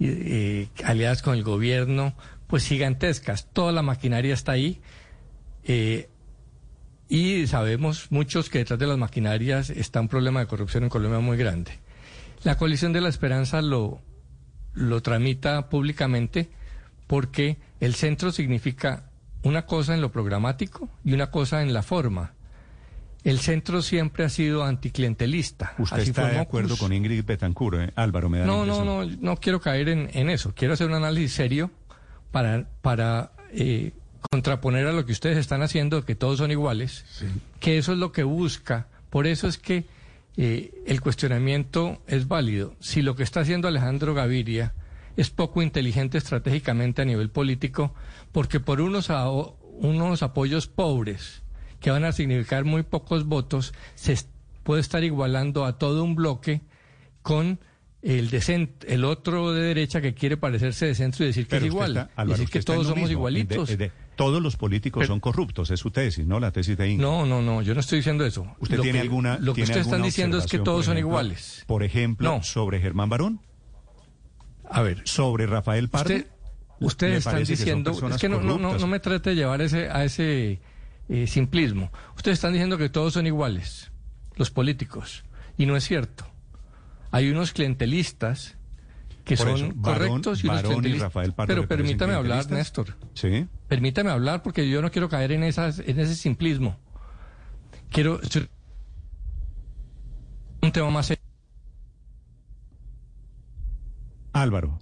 eh, 0.00 0.68
aliadas 0.84 1.22
con 1.22 1.34
el 1.34 1.42
gobierno, 1.42 2.14
pues 2.46 2.64
gigantescas. 2.66 3.48
Toda 3.52 3.72
la 3.72 3.82
maquinaria 3.82 4.34
está 4.34 4.52
ahí. 4.52 4.80
eh, 5.64 6.08
y 7.08 7.46
sabemos 7.46 8.10
muchos 8.10 8.50
que 8.50 8.58
detrás 8.58 8.78
de 8.80 8.86
las 8.86 8.98
maquinarias 8.98 9.70
está 9.70 10.00
un 10.00 10.08
problema 10.08 10.40
de 10.40 10.46
corrupción 10.46 10.82
en 10.84 10.90
Colombia 10.90 11.20
muy 11.20 11.36
grande. 11.36 11.78
La 12.42 12.56
coalición 12.58 12.92
de 12.92 13.00
la 13.00 13.08
esperanza 13.08 13.62
lo, 13.62 14.00
lo 14.74 15.02
tramita 15.02 15.68
públicamente 15.68 16.50
porque 17.06 17.58
el 17.80 17.94
centro 17.94 18.32
significa 18.32 19.10
una 19.42 19.66
cosa 19.66 19.94
en 19.94 20.00
lo 20.00 20.10
programático 20.10 20.88
y 21.04 21.12
una 21.12 21.30
cosa 21.30 21.62
en 21.62 21.72
la 21.72 21.82
forma. 21.82 22.32
El 23.22 23.40
centro 23.40 23.82
siempre 23.82 24.24
ha 24.24 24.28
sido 24.28 24.64
anticlientelista. 24.64 25.74
Usted 25.78 25.96
Así 25.96 26.10
está 26.10 26.28
de 26.28 26.38
acuerdo 26.38 26.76
con 26.76 26.92
Ingrid 26.92 27.24
Betancourt, 27.24 27.80
eh? 27.80 27.92
Álvaro, 27.96 28.28
me 28.28 28.38
da 28.38 28.46
la 28.46 28.52
No, 28.52 28.64
no, 28.64 28.84
no, 28.84 29.04
no 29.04 29.36
quiero 29.36 29.60
caer 29.60 29.88
en, 29.88 30.10
en 30.12 30.30
eso. 30.30 30.52
Quiero 30.54 30.74
hacer 30.74 30.86
un 30.86 30.94
análisis 30.94 31.32
serio 31.32 31.70
para, 32.30 32.68
para 32.82 33.32
eh, 33.50 33.92
contraponer 34.30 34.86
a 34.86 34.92
lo 34.92 35.04
que 35.06 35.12
ustedes 35.12 35.38
están 35.38 35.62
haciendo, 35.62 36.04
que 36.04 36.14
todos 36.14 36.38
son 36.38 36.50
iguales, 36.50 37.04
que 37.58 37.78
eso 37.78 37.92
es 37.92 37.98
lo 37.98 38.12
que 38.12 38.22
busca. 38.22 38.86
Por 39.10 39.26
eso 39.26 39.48
es 39.48 39.58
que 39.58 39.86
eh, 40.36 40.72
el 40.86 41.00
cuestionamiento 41.00 42.02
es 42.06 42.28
válido. 42.28 42.74
Si 42.80 43.02
lo 43.02 43.16
que 43.16 43.22
está 43.22 43.40
haciendo 43.40 43.66
Alejandro 43.68 44.14
Gaviria 44.14 44.74
es 45.16 45.30
poco 45.30 45.62
inteligente 45.62 46.18
estratégicamente 46.18 47.02
a 47.02 47.04
nivel 47.04 47.30
político, 47.30 47.94
porque 48.32 48.60
por 48.60 48.80
unos, 48.80 49.10
a- 49.10 49.28
unos 49.30 50.22
apoyos 50.22 50.66
pobres, 50.66 51.42
que 51.80 51.90
van 51.90 52.04
a 52.04 52.12
significar 52.12 52.64
muy 52.64 52.82
pocos 52.82 53.24
votos, 53.26 53.72
se 53.94 54.16
puede 54.62 54.80
estar 54.80 55.04
igualando 55.04 55.64
a 55.64 55.78
todo 55.78 56.02
un 56.04 56.14
bloque 56.14 56.62
con 57.22 57.60
el 58.02 58.30
de 58.30 58.68
el 58.86 59.04
otro 59.04 59.52
de 59.52 59.62
derecha 59.62 60.00
que 60.00 60.14
quiere 60.14 60.36
parecerse 60.36 60.86
de 60.86 60.94
centro 60.94 61.24
y 61.24 61.28
decir 61.28 61.48
que 61.48 61.56
es 61.56 61.64
igual, 61.64 61.90
está- 61.96 62.10
Álvaro, 62.14 62.38
decir 62.38 62.48
que 62.50 62.62
todos 62.62 62.84
somos 62.86 62.96
mismo, 63.00 63.10
igualitos. 63.10 63.68
de- 63.68 63.76
de- 63.76 63.92
todos 64.14 64.40
los 64.40 64.56
políticos 64.56 65.00
Pero- 65.00 65.08
son 65.12 65.20
corruptos, 65.20 65.70
es 65.70 65.80
su 65.80 65.90
tesis, 65.90 66.24
¿no? 66.26 66.38
La 66.40 66.50
tesis 66.52 66.76
de. 66.76 66.96
No, 66.96 67.26
no, 67.26 67.42
no, 67.42 67.62
yo 67.62 67.74
no 67.74 67.80
estoy 67.80 67.98
diciendo 67.98 68.24
eso. 68.24 68.46
¿Usted 68.60 68.76
Lo 68.76 68.82
tiene 68.82 68.98
que- 68.98 69.02
alguna 69.02 69.38
Lo 69.38 69.52
que 69.54 69.62
ustedes 69.62 69.86
están 69.86 70.02
diciendo 70.02 70.38
es 70.38 70.46
que 70.46 70.58
todos 70.60 70.86
son 70.86 70.98
iguales. 70.98 71.64
Por 71.66 71.82
ejemplo, 71.82 72.36
No. 72.36 72.42
sobre 72.42 72.80
Germán 72.80 73.08
Barón, 73.08 73.40
A 74.70 74.82
ver, 74.82 75.02
sobre 75.04 75.46
Rafael 75.46 75.88
Pardo. 75.88 76.14
Usted- 76.14 76.26
ustedes 76.80 77.12
¿Le 77.12 77.18
están 77.18 77.34
que 77.36 77.44
diciendo, 77.44 77.90
es 78.10 78.20
que 78.20 78.28
no, 78.28 78.40
no, 78.40 78.58
no, 78.58 78.86
me 78.86 79.00
trate 79.00 79.30
de 79.30 79.36
llevar 79.36 79.60
ese, 79.62 79.88
a 79.88 80.04
ese 80.04 80.60
eh, 81.08 81.26
simplismo. 81.26 81.90
Ustedes 82.16 82.36
están 82.36 82.52
diciendo 82.52 82.76
que 82.78 82.88
todos 82.88 83.14
son 83.14 83.26
iguales, 83.26 83.90
los 84.36 84.50
políticos, 84.50 85.24
y 85.56 85.66
no 85.66 85.76
es 85.76 85.84
cierto. 85.84 86.26
Hay 87.12 87.30
unos 87.30 87.52
clientelistas 87.52 88.56
que 89.24 89.36
Por 89.36 89.46
son 89.46 89.56
eso, 89.56 89.66
Barón- 89.76 90.08
correctos 90.08 90.44
y 90.44 90.46
unos 90.48 90.56
Barón 90.58 90.70
y 90.70 90.74
clientelistas. 90.74 91.02
Rafael 91.14 91.32
Pardo 91.32 91.54
Pero 91.54 91.68
permítame 91.68 92.12
hablar. 92.14 92.50
Néstor. 92.50 92.96
Sí. 93.14 93.46
Permítame 93.68 94.10
hablar 94.10 94.42
porque 94.42 94.68
yo 94.68 94.82
no 94.82 94.90
quiero 94.90 95.08
caer 95.08 95.32
en, 95.32 95.44
esas, 95.44 95.78
en 95.78 95.98
ese 95.98 96.14
simplismo. 96.14 96.78
Quiero 97.90 98.20
un 100.62 100.72
tema 100.72 100.90
más 100.90 101.06
serio. 101.06 101.22
Álvaro. 104.36 104.78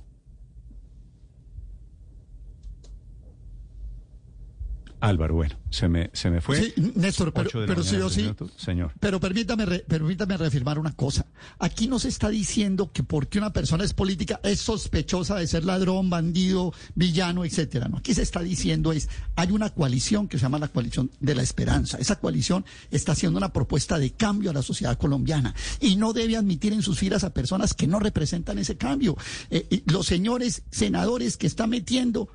Álvaro, 5.09 5.35
bueno, 5.35 5.57
se 5.71 5.89
me, 5.89 6.11
se 6.13 6.31
me 6.31 6.41
fue. 6.41 6.63
Sí, 6.63 6.75
Néstor, 6.95 7.33
pero, 7.33 7.51
pero 7.53 7.83
sí 7.83 7.97
mañana, 7.97 8.07
o 8.07 8.11
tres 8.11 8.51
sí. 8.57 8.65
Señor. 8.65 8.93
Pero 9.01 9.21
permítame, 9.21 9.67
re- 9.67 9.85
permítame 9.87 10.37
reafirmar 10.37 10.79
una 10.79 10.93
cosa. 10.93 11.27
Aquí 11.59 11.89
no 11.89 11.99
se 11.99 12.09
está 12.09 12.29
diciendo 12.29 12.91
que 12.93 13.03
porque 13.03 13.39
una 13.39 13.53
persona 13.53 13.85
es 13.85 13.93
política 13.95 14.41
es 14.43 14.61
sospechosa 14.61 15.37
de 15.37 15.47
ser 15.47 15.65
ladrón, 15.65 16.11
bandido, 16.11 16.73
villano, 16.95 17.45
etcétera. 17.45 17.89
No, 17.89 17.99
aquí 17.99 18.15
se 18.15 18.23
está 18.23 18.41
diciendo 18.41 18.93
es 18.93 19.09
hay 19.37 19.51
una 19.53 19.71
coalición 19.71 20.29
que 20.29 20.39
se 20.39 20.43
llama 20.43 20.59
la 20.59 20.69
coalición 20.69 21.11
de 21.21 21.35
la 21.35 21.43
esperanza. 21.43 21.99
Esa 21.99 22.17
coalición 22.19 22.65
está 22.91 23.13
haciendo 23.13 23.37
una 23.39 23.53
propuesta 23.53 23.99
de 23.99 24.11
cambio 24.13 24.51
a 24.51 24.55
la 24.55 24.63
sociedad 24.63 24.97
colombiana 24.97 25.55
y 25.81 25.97
no 25.97 26.13
debe 26.13 26.37
admitir 26.37 26.73
en 26.73 26.83
sus 26.83 26.99
filas 26.99 27.25
a 27.25 27.35
personas 27.35 27.75
que 27.75 27.87
no 27.87 27.99
representan 27.99 28.59
ese 28.59 28.77
cambio. 28.77 29.17
Eh, 29.51 29.83
los 29.87 30.07
señores 30.07 30.63
senadores 30.71 31.37
que 31.37 31.47
está 31.47 31.67
metiendo 31.67 32.29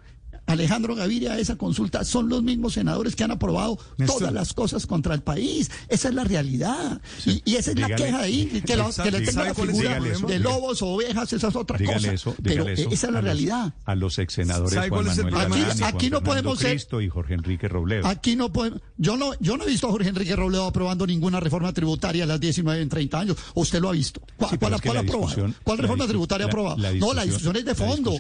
Alejandro 0.52 0.96
Gaviria 0.96 1.34
a 1.34 1.40
esa 1.40 1.56
consulta 1.58 2.04
son 2.06 2.30
los 2.30 2.44
mismos 2.44 2.74
senadores 2.74 3.16
que 3.16 3.24
han 3.24 3.32
aprobado 3.32 3.78
Néstor. 3.98 4.20
todas 4.20 4.34
las 4.34 4.54
cosas 4.54 4.86
contra 4.86 5.14
el 5.16 5.22
país. 5.22 5.70
Esa 5.88 6.10
es 6.10 6.16
la 6.16 6.24
realidad. 6.24 7.02
Y, 7.26 7.42
y 7.46 7.56
esa 7.56 7.72
es 7.72 7.80
la 7.80 7.88
queja 7.96 8.22
de 8.24 8.32
Ingrid, 8.32 8.64
que, 8.64 8.76
la- 8.76 8.90
que 8.92 9.12
le 9.12 9.20
tenga 9.22 9.32
¿Sabe 9.32 9.48
la 9.50 9.54
figura 9.56 10.00
de 10.28 10.40
lobos 10.40 10.82
o 10.82 10.88
ovejas, 10.88 11.32
esa 11.34 11.48
es 11.50 11.56
otra 11.56 11.78
Dígale 11.78 11.98
cosa. 12.00 12.14
eso, 12.14 12.36
Pero 12.44 12.68
eso 12.68 12.90
esa 12.90 12.94
es 12.94 13.04
la 13.04 13.08
a 13.10 13.12
los- 13.22 13.24
realidad. 13.24 13.74
a 13.86 13.96
los 13.96 14.18
ex 14.20 14.34
senadores 14.34 14.74
¿Sabe 14.74 14.90
Juan 14.90 15.04
cuál 15.04 15.12
es 15.14 15.18
el 15.20 15.24
Manuel 15.26 15.42
problema? 15.48 15.68
Galán 15.68 15.80
y 15.80 15.96
Aquí- 15.96 16.10
no 16.10 16.24
podemos 16.24 16.60
ser- 16.60 16.72
Cristo 16.72 17.02
y 17.02 17.10
Jorge 17.10 17.34
Enrique 17.36 17.68
Robledo. 17.68 18.08
Aquí 18.08 18.36
no 18.36 18.52
podemos. 18.52 18.82
Yo 18.98 19.18
no, 19.18 19.32
yo 19.40 19.56
no 19.58 19.64
he 19.64 19.68
visto 19.68 19.88
a 19.88 19.92
Jorge 19.92 20.10
Enrique 20.10 20.36
Robledo 20.36 20.66
aprobando 20.66 21.06
ninguna 21.08 21.40
reforma 21.40 21.72
tributaria 21.74 22.24
a 22.24 22.28
las 22.28 22.40
19 22.40 22.82
en 22.82 22.90
30 22.90 23.20
años. 23.20 23.38
¿O 23.54 23.62
¿Usted 23.62 23.80
lo 23.82 23.90
ha 23.90 23.92
visto? 23.94 24.22
¿Cuál, 24.38 24.52
Sí, 24.52 24.58
pero 24.58 24.60
cuál- 24.60 24.74
es 24.76 24.82
que 24.82 24.88
cuál 24.90 24.96
la 24.96 25.00
ha 25.02 25.04
aprobado? 25.04 25.54
¿Cuál 25.64 25.78
reforma 25.78 26.08
tributaria 26.08 26.46
ha 26.46 26.50
aprobado? 26.50 26.78
no, 26.78 27.14
la 27.14 27.24
discusión- 27.24 27.56
es 27.56 27.66
de 27.66 27.76
fondo. 27.76 28.18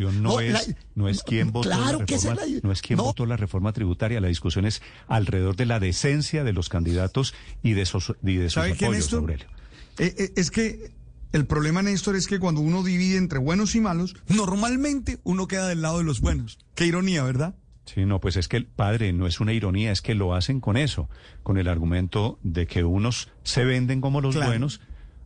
no, 0.95 1.09
es, 1.09 1.24
quién 1.24 1.51
votó 1.51 1.69
Claro 1.69 2.00
la 2.00 2.05
que 2.05 2.18
reforma, 2.21 2.43
es 2.43 2.51
la. 2.51 2.59
no 2.63 2.71
es 2.71 2.81
quién 2.81 2.97
no, 2.97 3.03
votó 3.03 3.25
la 3.25 3.38
reforma 3.38 3.73
tributaria, 3.73 4.19
la 4.21 4.27
discusión 4.27 4.65
es 4.65 4.81
alrededor 5.07 5.55
de 5.55 5.65
la 5.65 5.79
decencia 5.79 6.43
de 6.43 6.53
los 6.53 6.69
candidatos 6.69 7.33
y 7.63 7.73
de 7.73 7.85
sus, 7.85 8.13
y 8.23 8.35
de 8.35 8.45
sus 8.45 8.53
¿Sabe 8.53 8.73
qué, 8.75 8.85
apoyos? 8.85 9.13
Aurelio. 9.13 9.47
Eh, 9.97 10.15
eh, 10.17 10.31
es 10.35 10.51
que 10.51 10.91
el 11.31 11.45
problema, 11.45 11.81
Néstor, 11.81 12.15
es 12.15 12.27
que 12.27 12.39
cuando 12.39 12.61
uno 12.61 12.83
divide 12.83 13.17
entre 13.17 13.39
buenos 13.39 13.75
y 13.75 13.81
malos, 13.81 14.15
normalmente 14.27 15.19
uno 15.23 15.47
queda 15.47 15.67
del 15.67 15.81
lado 15.81 15.99
de 15.99 16.03
los 16.03 16.21
buenos. 16.21 16.57
Qué 16.75 16.85
ironía, 16.85 17.23
¿verdad? 17.23 17.55
Sí, 17.85 18.05
no, 18.05 18.19
pues 18.19 18.35
es 18.35 18.47
que 18.47 18.57
el 18.57 18.67
padre 18.67 19.13
no 19.13 19.25
es 19.25 19.39
una 19.39 19.51
ironía, 19.51 19.91
es 19.91 20.01
que 20.01 20.13
lo 20.13 20.35
hacen 20.35 20.59
con 20.59 20.77
eso, 20.77 21.09
con 21.41 21.57
el 21.57 21.67
argumento 21.67 22.38
de 22.43 22.67
que 22.67 22.83
unos 22.83 23.29
se 23.43 23.65
venden 23.65 23.99
como 23.99 24.21
los 24.21 24.35
Claro. 24.35 24.51
buenos. 24.51 24.79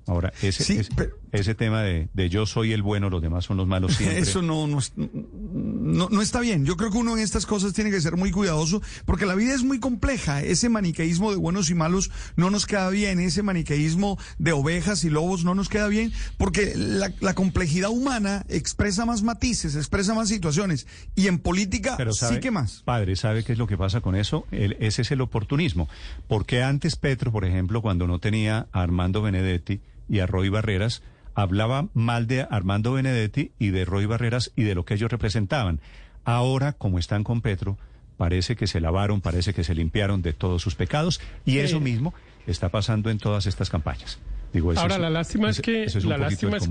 Ahora, 0.06 0.34
ese, 0.42 0.64
Sí, 0.64 0.78
ese, 0.80 0.90
pero- 0.96 1.16
ese 1.32 1.56
tema 1.56 1.82
de, 1.82 2.10
de 2.14 2.30
yo 2.30 2.46
soy 2.46 2.74
el 2.74 2.82
bueno, 2.82 3.10
los 3.10 3.22
demás 3.22 3.46
son 3.46 3.58
los 3.58 3.68
malos 3.68 3.94
siempre. 3.98 4.20
Eso 4.20 4.42
no, 4.42 4.68
no, 4.68 4.80
no, 4.98 6.10
no 6.10 6.22
está 6.22 6.40
bien. 6.42 6.66
Yo 6.66 6.76
creo 6.78 6.92
que 6.92 6.98
uno 6.98 7.14
en 7.16 7.24
estas 7.24 7.46
cosas 7.46 7.74
tiene 7.74 7.90
que 7.92 8.02
ser 8.02 8.18
muy 8.18 8.32
cuidadoso 8.32 8.82
porque 9.06 9.26
la 9.26 9.36
vida 9.36 9.54
es 9.54 9.64
muy 9.64 9.80
compleja. 9.80 10.42
Ese 10.44 10.70
maniqueísmo 10.70 11.32
de 11.32 11.38
buenos 11.38 11.70
y 11.70 11.74
malos 11.76 12.12
no 12.36 12.50
nos 12.50 12.66
queda 12.66 12.90
bien. 12.90 13.20
Ese 13.20 13.44
maniqueísmo 13.44 14.18
de 14.40 14.52
ovejas 14.52 15.04
y 15.04 15.10
lobos 15.10 15.44
no 15.46 15.56
nos 15.56 15.70
queda 15.70 15.88
bien 15.88 16.12
porque 16.38 16.74
la, 16.76 17.14
la 17.22 17.34
complejidad 17.34 17.90
humana 17.90 18.46
expresa 18.50 19.06
más 19.06 19.24
matices, 19.24 19.76
expresa 19.76 20.14
más 20.14 20.30
situaciones. 20.30 20.86
Y 21.16 21.28
en 21.28 21.40
política 21.40 21.96
Pero 21.98 22.14
sabe, 22.14 22.36
sí 22.36 22.42
que 22.42 22.52
más. 22.52 22.82
Padre, 22.84 23.16
¿sabe 23.16 23.44
qué 23.44 23.54
es 23.54 23.58
lo 23.58 23.68
que 23.68 23.78
pasa 23.78 24.02
con 24.02 24.16
eso? 24.16 24.46
El- 24.52 24.78
ese 24.80 25.04
es 25.04 25.12
el 25.12 25.22
oportunismo. 25.22 25.88
Porque 26.28 26.62
antes 26.62 26.96
Petro, 26.98 27.32
por 27.32 27.46
ejemplo, 27.46 27.82
cuando 27.82 28.06
no 28.08 28.20
tenía 28.20 28.68
a 28.72 28.82
Armando 28.82 29.22
Benedetti 29.22 29.80
y 30.10 30.20
a 30.20 30.26
Roy 30.28 30.50
Barreras, 30.50 31.02
hablaba 31.36 31.88
mal 31.94 32.28
de 32.28 32.46
Armando 32.50 32.94
Benedetti 32.94 33.52
y 33.60 33.70
de 33.70 33.86
Roy 33.86 34.06
Barreras 34.06 34.52
y 34.56 34.64
de 34.64 34.76
lo 34.76 34.86
que 34.86 34.94
ellos 34.96 35.12
representaban. 35.12 35.80
Ahora, 36.26 36.74
como 36.74 37.00
están 37.00 37.24
con 37.24 37.42
Petro, 37.42 37.78
parece 38.18 38.56
que 38.56 38.68
se 38.68 38.80
lavaron, 38.80 39.22
parece 39.22 39.54
que 39.54 39.64
se 39.64 39.74
limpiaron 39.76 40.22
de 40.22 40.34
todos 40.34 40.62
sus 40.62 40.76
pecados 40.76 41.20
y 41.46 41.58
eso 41.58 41.80
mismo 41.80 42.14
está 42.48 42.70
pasando 42.70 43.10
en 43.10 43.18
todas 43.18 43.46
estas 43.48 43.70
campañas. 43.70 44.20
Digo, 44.54 44.72
ese 44.72 44.82
Ahora, 44.82 44.96
es- 44.96 45.02
la 45.02 45.10
lástima 45.10 45.50
es 45.50 45.60
que, 45.62 45.84
es 45.86 46.06
la 46.06 46.18
lástima 46.20 46.58
es 46.58 46.68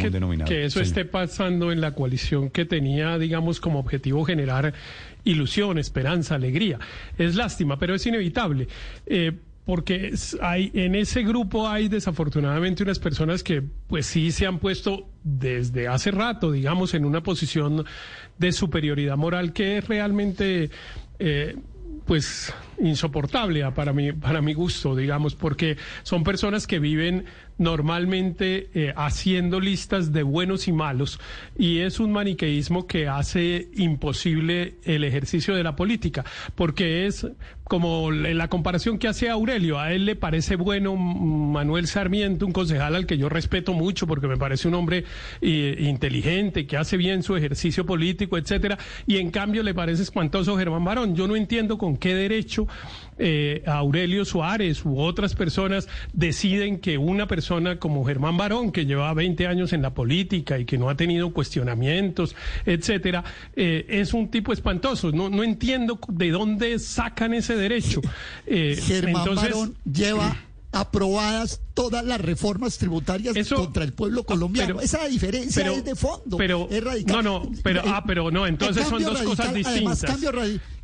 eso 0.66 0.74
Señor. 0.74 0.86
esté 0.86 1.04
pasando 1.04 1.72
en 1.72 1.80
la 1.80 1.94
coalición 1.96 2.48
que 2.48 2.64
tenía, 2.64 3.18
digamos, 3.18 3.58
como 3.58 3.80
objetivo 3.80 4.24
generar 4.24 4.72
ilusión, 5.24 5.78
esperanza, 5.78 6.36
alegría. 6.36 6.78
Es 7.18 7.34
lástima, 7.34 7.78
pero 7.80 7.96
es 7.96 8.06
inevitable. 8.06 8.68
Eh, 9.06 9.32
porque 9.64 10.12
hay, 10.40 10.70
en 10.74 10.94
ese 10.94 11.22
grupo 11.22 11.68
hay 11.68 11.88
desafortunadamente 11.88 12.82
unas 12.82 12.98
personas 12.98 13.42
que 13.42 13.62
pues 13.86 14.06
sí 14.06 14.32
se 14.32 14.46
han 14.46 14.58
puesto 14.58 15.08
desde 15.22 15.86
hace 15.86 16.10
rato, 16.10 16.50
digamos, 16.50 16.94
en 16.94 17.04
una 17.04 17.22
posición 17.22 17.84
de 18.38 18.52
superioridad 18.52 19.16
moral 19.16 19.52
que 19.52 19.78
es 19.78 19.86
realmente 19.86 20.70
eh, 21.20 21.56
pues 22.06 22.52
insoportable 22.80 23.64
para 23.72 23.92
mi, 23.92 24.12
para 24.12 24.42
mi 24.42 24.54
gusto, 24.54 24.96
digamos, 24.96 25.36
porque 25.36 25.76
son 26.02 26.24
personas 26.24 26.66
que 26.66 26.80
viven 26.80 27.26
normalmente 27.62 28.68
eh, 28.74 28.92
haciendo 28.96 29.60
listas 29.60 30.12
de 30.12 30.22
buenos 30.22 30.68
y 30.68 30.72
malos 30.72 31.20
y 31.56 31.78
es 31.78 32.00
un 32.00 32.12
maniqueísmo 32.12 32.86
que 32.86 33.08
hace 33.08 33.68
imposible 33.74 34.74
el 34.84 35.04
ejercicio 35.04 35.54
de 35.54 35.62
la 35.62 35.76
política, 35.76 36.24
porque 36.54 37.06
es 37.06 37.26
como 37.64 38.10
la 38.10 38.48
comparación 38.48 38.98
que 38.98 39.08
hace 39.08 39.30
Aurelio, 39.30 39.78
a 39.78 39.92
él 39.92 40.04
le 40.04 40.14
parece 40.14 40.56
bueno 40.56 40.94
Manuel 40.94 41.86
Sarmiento, 41.86 42.44
un 42.44 42.52
concejal 42.52 42.94
al 42.94 43.06
que 43.06 43.16
yo 43.16 43.30
respeto 43.30 43.72
mucho 43.72 44.06
porque 44.06 44.26
me 44.26 44.36
parece 44.36 44.68
un 44.68 44.74
hombre 44.74 45.04
eh, 45.40 45.76
inteligente, 45.78 46.66
que 46.66 46.76
hace 46.76 46.98
bien 46.98 47.22
su 47.22 47.34
ejercicio 47.34 47.86
político, 47.86 48.36
etcétera, 48.36 48.78
y 49.06 49.16
en 49.16 49.30
cambio 49.30 49.62
le 49.62 49.72
parece 49.72 50.02
espantoso 50.02 50.58
Germán 50.58 50.84
Barón. 50.84 51.14
Yo 51.14 51.26
no 51.26 51.34
entiendo 51.34 51.78
con 51.78 51.96
qué 51.96 52.14
derecho 52.14 52.66
eh, 53.24 53.62
Aurelio 53.66 54.24
Suárez 54.24 54.84
u 54.84 54.98
otras 54.98 55.36
personas 55.36 55.86
deciden 56.12 56.80
que 56.80 56.98
una 56.98 57.28
persona 57.28 57.78
como 57.78 58.04
Germán 58.04 58.36
Barón, 58.36 58.72
que 58.72 58.84
lleva 58.84 59.14
20 59.14 59.46
años 59.46 59.72
en 59.72 59.80
la 59.82 59.94
política 59.94 60.58
y 60.58 60.64
que 60.64 60.76
no 60.76 60.88
ha 60.90 60.96
tenido 60.96 61.32
cuestionamientos, 61.32 62.34
etcétera, 62.66 63.22
eh, 63.54 63.86
es 63.88 64.12
un 64.12 64.28
tipo 64.28 64.52
espantoso. 64.52 65.12
No, 65.12 65.28
no 65.30 65.44
entiendo 65.44 66.00
de 66.08 66.30
dónde 66.30 66.78
sacan 66.80 67.32
ese 67.34 67.54
derecho. 67.56 68.00
Eh, 68.46 68.76
Germán 68.84 69.22
entonces, 69.22 69.50
Barón 69.52 69.76
lleva 69.84 70.36
aprobadas 70.72 71.60
todas 71.74 72.04
las 72.04 72.20
reformas 72.20 72.78
tributarias 72.78 73.36
Eso- 73.36 73.56
contra 73.56 73.84
el 73.84 73.92
pueblo 73.92 74.24
colombiano. 74.24 74.74
pero- 74.74 74.80
Esa 74.80 75.06
diferencia 75.06 75.62
pero- 75.62 75.74
es 75.76 75.84
de 75.84 75.94
fondo. 75.94 76.36
pero- 76.38 76.66
es 76.70 76.82
radical. 76.82 77.16
no, 77.16 77.22
no, 77.40 77.52
pero- 77.62 77.80
Eh, 77.80 77.84
ah, 77.88 78.02
pero 78.06 78.30
no, 78.30 78.46
entonces 78.46 78.86
son 78.88 79.02
dos 79.02 79.20
cosas 79.22 79.48
Además, 79.50 79.74
distintas. 79.74 80.02
cambio, 80.10 80.32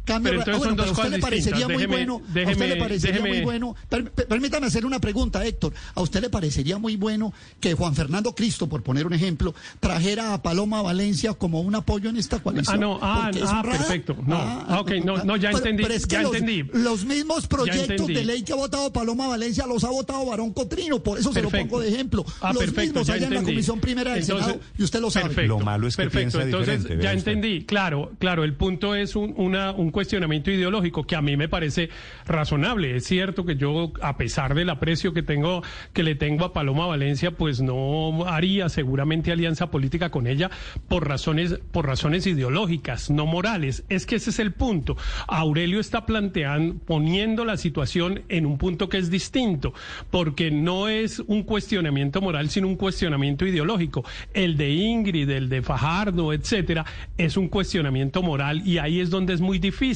cambio. 0.09 0.31
Pero 0.33 0.41
entonces 0.41 0.55
ah, 0.55 0.59
bueno, 0.59 0.71
son 0.71 0.77
dos 0.77 0.87
pero 0.87 0.89
a 0.89 0.93
usted 0.93 1.03
cosas 1.03 1.11
le 1.13 1.19
parecería 1.21 1.67
distintas. 1.67 1.77
muy 1.77 1.83
Déjeme- 1.87 2.07
bueno. 2.07 2.15
a 2.49 2.51
usted 2.53 2.69
le 2.69 2.77
parecería 2.77 3.17
déjeme- 3.21 3.29
muy 3.29 3.41
bueno. 3.43 3.77
per- 3.89 4.11
per- 4.11 4.27
permítame 4.27 4.67
hacer 4.67 4.85
una 4.87 4.99
pregunta, 5.01 5.45
Héctor. 5.47 5.73
¿A 5.95 6.01
usted 6.01 6.21
le 6.21 6.31
parecería 6.31 6.79
muy 6.79 6.97
bueno 6.97 7.33
que 7.61 7.75
Juan 7.75 7.95
Fernando 7.95 8.35
Cristo, 8.35 8.69
por 8.69 8.83
poner 8.83 9.07
un 9.07 9.13
ejemplo, 9.15 9.55
trajera 9.81 10.35
a 10.35 10.43
Paloma 10.43 10.83
Valencia 10.83 11.35
como 11.35 11.61
un 11.61 11.75
apoyo 11.75 12.11
en 12.11 12.17
esta 12.17 12.41
coalición? 12.41 12.77
Ah, 12.77 12.79
no, 12.81 12.99
ah, 13.03 13.31
ah, 13.47 13.63
perfecto. 13.63 14.17
No, 14.27 14.37
ah, 14.37 14.79
ok, 14.81 14.91
no, 15.05 15.25
no, 15.25 15.37
ya 15.37 15.49
Pero- 15.51 15.59
entendí, 15.59 15.83
pero 15.83 15.95
es 15.95 16.07
que 16.07 16.13
ya 16.17 16.23
los, 16.23 16.35
entendí. 16.35 16.65
Los 16.73 17.05
mismos 17.05 17.47
proyectos 17.47 18.07
de 18.07 18.25
ley 18.25 18.43
que 18.43 18.53
ha 18.53 18.57
votado 18.57 18.93
Paloma 18.93 19.27
Valencia 19.29 19.67
los 19.67 19.85
ha 19.85 19.91
votado 19.91 20.25
Barón 20.27 20.53
Cotrino, 20.53 21.03
por 21.03 21.19
eso 21.19 21.33
se 21.33 21.43
lo 21.43 21.51
pongo 21.51 21.81
de 21.81 21.89
ejemplo. 21.89 22.25
Ah, 22.41 22.53
los 22.53 22.59
perfecto, 22.65 23.01
mismos 23.01 23.11
allá 23.11 23.27
en 23.27 23.35
la. 23.35 23.43
Comisión 23.43 23.81
Primera 23.81 24.13
del 24.13 24.23
Entonces, 24.23 24.47
Senado, 24.47 24.65
y 24.79 24.83
usted 24.83 25.01
lo 25.01 25.11
sabe. 25.11 25.27
Perfecto, 25.27 25.59
Lo 25.59 25.65
malo 25.65 25.87
es 25.89 25.97
que 25.97 26.03
perfecto. 26.05 26.39
piensa 26.39 26.43
Entonces, 26.43 26.79
diferente, 26.83 27.05
ya 27.05 27.15
usted. 27.17 27.33
entendí. 27.33 27.65
Claro, 27.65 28.13
claro, 28.19 28.45
el 28.45 28.55
punto 28.55 28.95
es 28.95 29.17
un, 29.17 29.35
una- 29.37 29.73
un 29.73 29.91
cuestionamiento 29.99 30.53
ideológico 30.53 31.03
que 31.03 31.17
a 31.17 31.23
mí 31.23 31.37
me 31.37 31.49
parece 31.49 31.91
razonable. 32.25 32.95
Es 32.95 33.05
cierto 33.07 33.45
que 33.45 33.57
yo, 33.57 33.93
a 34.01 34.17
pesar 34.17 34.55
del 34.55 34.71
aprecio 34.71 35.13
que 35.13 35.25
tengo, 35.25 35.65
que 35.93 36.05
le 36.05 36.15
tengo 36.15 36.45
a 36.45 36.53
Paloma 36.53 36.87
Valencia, 36.87 37.33
pues 37.33 37.61
no 37.61 38.25
haría 38.29 38.69
seguramente 38.69 39.33
alianza 39.33 39.73
política 39.73 40.11
con 40.11 40.29
ella 40.29 40.53
por 40.87 41.09
razones, 41.09 41.59
por 41.73 41.85
razones 41.85 42.29
ideológicas, 42.29 43.11
no 43.11 43.27
morales. 43.27 43.83
Es 43.89 44.07
que 44.07 44.15
ese 44.15 44.31
es 44.31 44.39
el 44.39 44.53
punto. 44.53 44.97
Aurelio 45.27 45.81
está 45.81 46.07
planteando, 46.07 46.79
poniendo 46.85 47.45
la 47.45 47.57
situación 47.57 48.23
en 48.29 48.47
un 48.47 48.57
punto 48.57 48.89
que 48.89 48.99
es 48.99 49.11
distinto, 49.11 49.75
porque 50.13 50.53
no 50.53 50.87
es 50.87 51.19
un 51.27 51.43
cuestionamiento 51.43 52.21
moral, 52.21 52.51
sino 52.51 52.69
un 52.69 52.77
cuestionamiento 52.77 53.45
ideológico. 53.45 54.05
El 54.33 54.57
de 54.57 54.71
Ingrid, 54.71 55.29
el 55.29 55.49
de 55.49 55.61
Fajardo, 55.61 56.33
etcétera, 56.33 56.87
es 57.17 57.37
un 57.37 57.49
cuestionamiento 57.49 58.23
moral 58.23 58.63
y 58.65 58.79
ahí 58.79 59.01
es 59.01 59.11
donde 59.11 59.35
es 59.35 59.41
muy 59.41 59.59
difícil, 59.59 59.88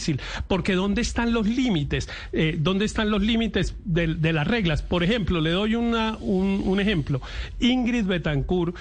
porque 0.48 0.74
¿dónde 0.74 1.02
están 1.02 1.32
los 1.32 1.46
límites? 1.46 2.08
Eh, 2.32 2.56
¿Dónde 2.58 2.84
están 2.84 3.10
los 3.10 3.22
límites 3.22 3.76
de, 3.84 4.32
las 4.32 4.46
reglas? 4.46 4.82
Por 4.82 5.02
ejemplo, 5.02 5.40
le 5.40 5.50
doy 5.50 5.74
un 5.74 6.80
ejemplo. 6.80 7.20
Ingrid 7.60 8.06
Betancourt 8.06 8.76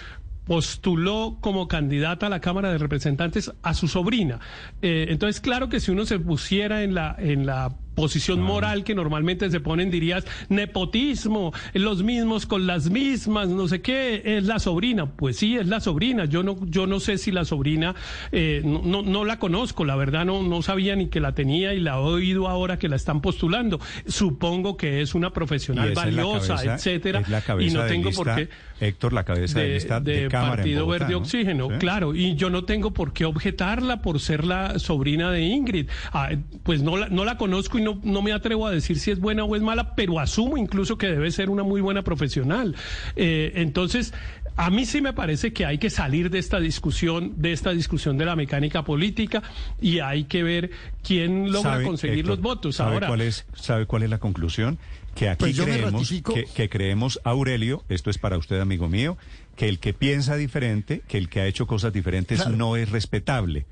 postuló 0.46 1.38
como 1.40 1.68
candidata 1.68 2.28
a 2.28 2.30
la 2.30 2.42
Cámara 2.42 2.72
de 2.72 2.78
Representantes 2.78 3.52
a 3.62 3.74
su 3.74 3.88
sobrina. 3.88 4.40
Eh, 4.82 5.06
entonces, 5.10 5.40
claro 5.40 5.70
que 5.70 5.80
si 5.80 5.92
uno 5.92 6.06
se 6.06 6.20
pusiera 6.20 6.84
en 6.84 6.94
la, 6.94 7.16
en 7.18 7.46
la 7.46 7.74
posición 7.96 8.42
moral 8.42 8.84
que 8.84 8.96
normalmente 8.96 9.50
se 9.52 9.60
ponen, 9.60 9.92
dirías, 9.92 10.26
nepotismo, 10.50 11.54
los 11.74 12.04
mismos 12.04 12.46
con 12.46 12.66
las 12.68 12.90
mismas, 12.90 13.50
no 13.50 13.68
sé 13.68 13.82
qué, 13.82 14.22
es 14.26 14.46
la 14.46 14.60
sobrina. 14.60 15.06
Pues 15.08 15.38
sí, 15.38 15.58
es 15.58 15.68
la 15.68 15.80
sobrina. 15.80 16.26
Yo 16.26 16.44
no, 16.44 16.58
yo 16.66 16.88
no 16.88 17.00
sé 17.00 17.18
si 17.18 17.32
la 17.32 17.46
sobrina, 17.46 17.96
eh, 18.32 18.62
no, 18.64 18.82
no, 18.84 19.02
no 19.02 19.26
la 19.26 19.40
conozco, 19.40 19.86
la 19.86 19.96
verdad 19.96 20.26
no, 20.26 20.42
no 20.44 20.62
sabía 20.62 20.96
ni 20.96 21.08
que 21.08 21.20
la 21.20 21.34
tenía 21.34 21.74
y 21.74 21.80
la 21.80 21.96
he 21.96 22.00
oído 22.00 22.48
ahora 22.48 22.80
que 22.80 22.88
la 22.90 22.96
están 22.96 23.22
postulando. 23.22 23.80
Supongo 24.08 24.78
que 24.78 25.02
es 25.02 25.14
una 25.16 25.32
profesional 25.32 25.94
valiosa, 25.94 26.56
cabeza- 26.56 26.76
etcétera. 26.76 27.24
y 27.60 27.70
no 27.72 27.84
de 27.84 27.90
tengo 27.90 28.10
lista, 28.10 28.24
por 28.24 28.36
qué 28.36 28.50
Héctor, 28.80 29.14
la 29.14 29.24
cabeza 29.24 29.60
de, 29.60 29.74
lista 29.76 30.00
de, 30.00 30.28
Cámara 30.28 30.54
en 30.54 30.58
Partido 30.58 30.86
Bogotá, 30.86 31.04
Verde 31.06 31.14
¿no? 31.14 31.20
Oxígeno, 31.20 31.68
Sí. 31.70 31.76
claro, 31.78 32.16
y 32.16 32.36
yo 32.36 32.50
no 32.50 32.64
tengo 32.64 32.92
por 32.92 33.14
qué 33.14 33.26
objetarla 33.26 34.02
por 34.02 34.20
ser 34.20 34.44
la 34.44 34.80
sobrina 34.80 35.30
de 35.32 35.42
Ingrid. 35.42 35.88
Ah, 36.12 36.30
pues 36.64 36.82
no 36.82 36.98
la, 36.98 37.08
no 37.10 37.24
la 37.24 37.38
conozco 37.38 37.78
y 37.82 37.84
no, 37.84 38.00
no 38.04 38.22
me 38.22 38.32
atrevo 38.32 38.68
a 38.68 38.72
decir 38.72 39.00
si 39.00 39.12
es 39.12 39.20
buena 39.20 39.44
o 39.44 39.56
es 39.56 39.62
mala, 39.62 39.96
pero 39.96 40.20
asumo 40.20 40.58
incluso 40.58 40.98
que 40.98 41.08
debe 41.08 41.32
ser 41.32 41.50
una 41.50 41.64
muy 41.64 41.82
buena 41.82 42.04
profesional. 42.04 42.76
Eh, 43.16 43.54
entonces, 43.56 44.14
a 44.56 44.70
mí 44.70 44.86
sí 44.86 45.02
me 45.02 45.14
parece 45.14 45.54
que 45.54 45.66
hay 45.66 45.78
que 45.78 45.90
salir 45.90 46.30
de 46.30 46.40
esta 46.40 46.60
discusión, 46.60 47.34
de 47.38 47.52
esta 47.54 47.72
discusión 47.72 48.18
de 48.18 48.26
la 48.26 48.36
mecánica 48.36 48.84
política 48.84 49.42
y 49.82 50.00
hay 50.00 50.26
que 50.26 50.44
ver 50.44 50.72
quién 51.04 51.52
logra 51.52 51.72
¿Sabe, 51.74 51.84
conseguir 51.86 52.20
Héctor, 52.20 52.32
los 52.36 52.42
votos. 52.42 52.76
¿sabe 52.76 52.94
Ahora, 52.94 53.08
Cuál 53.08 53.22
es, 53.22 53.46
¿Sabe 53.56 53.86
cuál 53.86 54.04
es 54.04 54.10
la 54.10 54.20
conclusión? 54.20 54.78
Que 55.16 55.30
aquí 55.30 55.40
Pues 55.40 55.60
creemos, 55.60 56.10
que, 56.34 56.46
que 56.46 56.70
creemos, 56.70 57.20
Aurelio, 57.24 57.84
esto 57.90 58.10
es 58.10 58.18
para 58.18 58.38
usted, 58.38 58.60
amigo 58.62 58.88
mío, 58.88 59.18
que 59.56 59.68
el 59.68 59.80
que 59.80 59.94
piensa 59.94 60.38
diferente, 60.38 61.02
que 61.08 61.18
el 61.18 61.28
que 61.28 61.42
ha 61.42 61.48
hecho 61.48 61.68
cosas 61.68 61.92
diferentes 61.92 62.42
Claro. 62.42 62.56
no 62.56 62.76
es 62.78 62.90
respetable. 62.90 63.66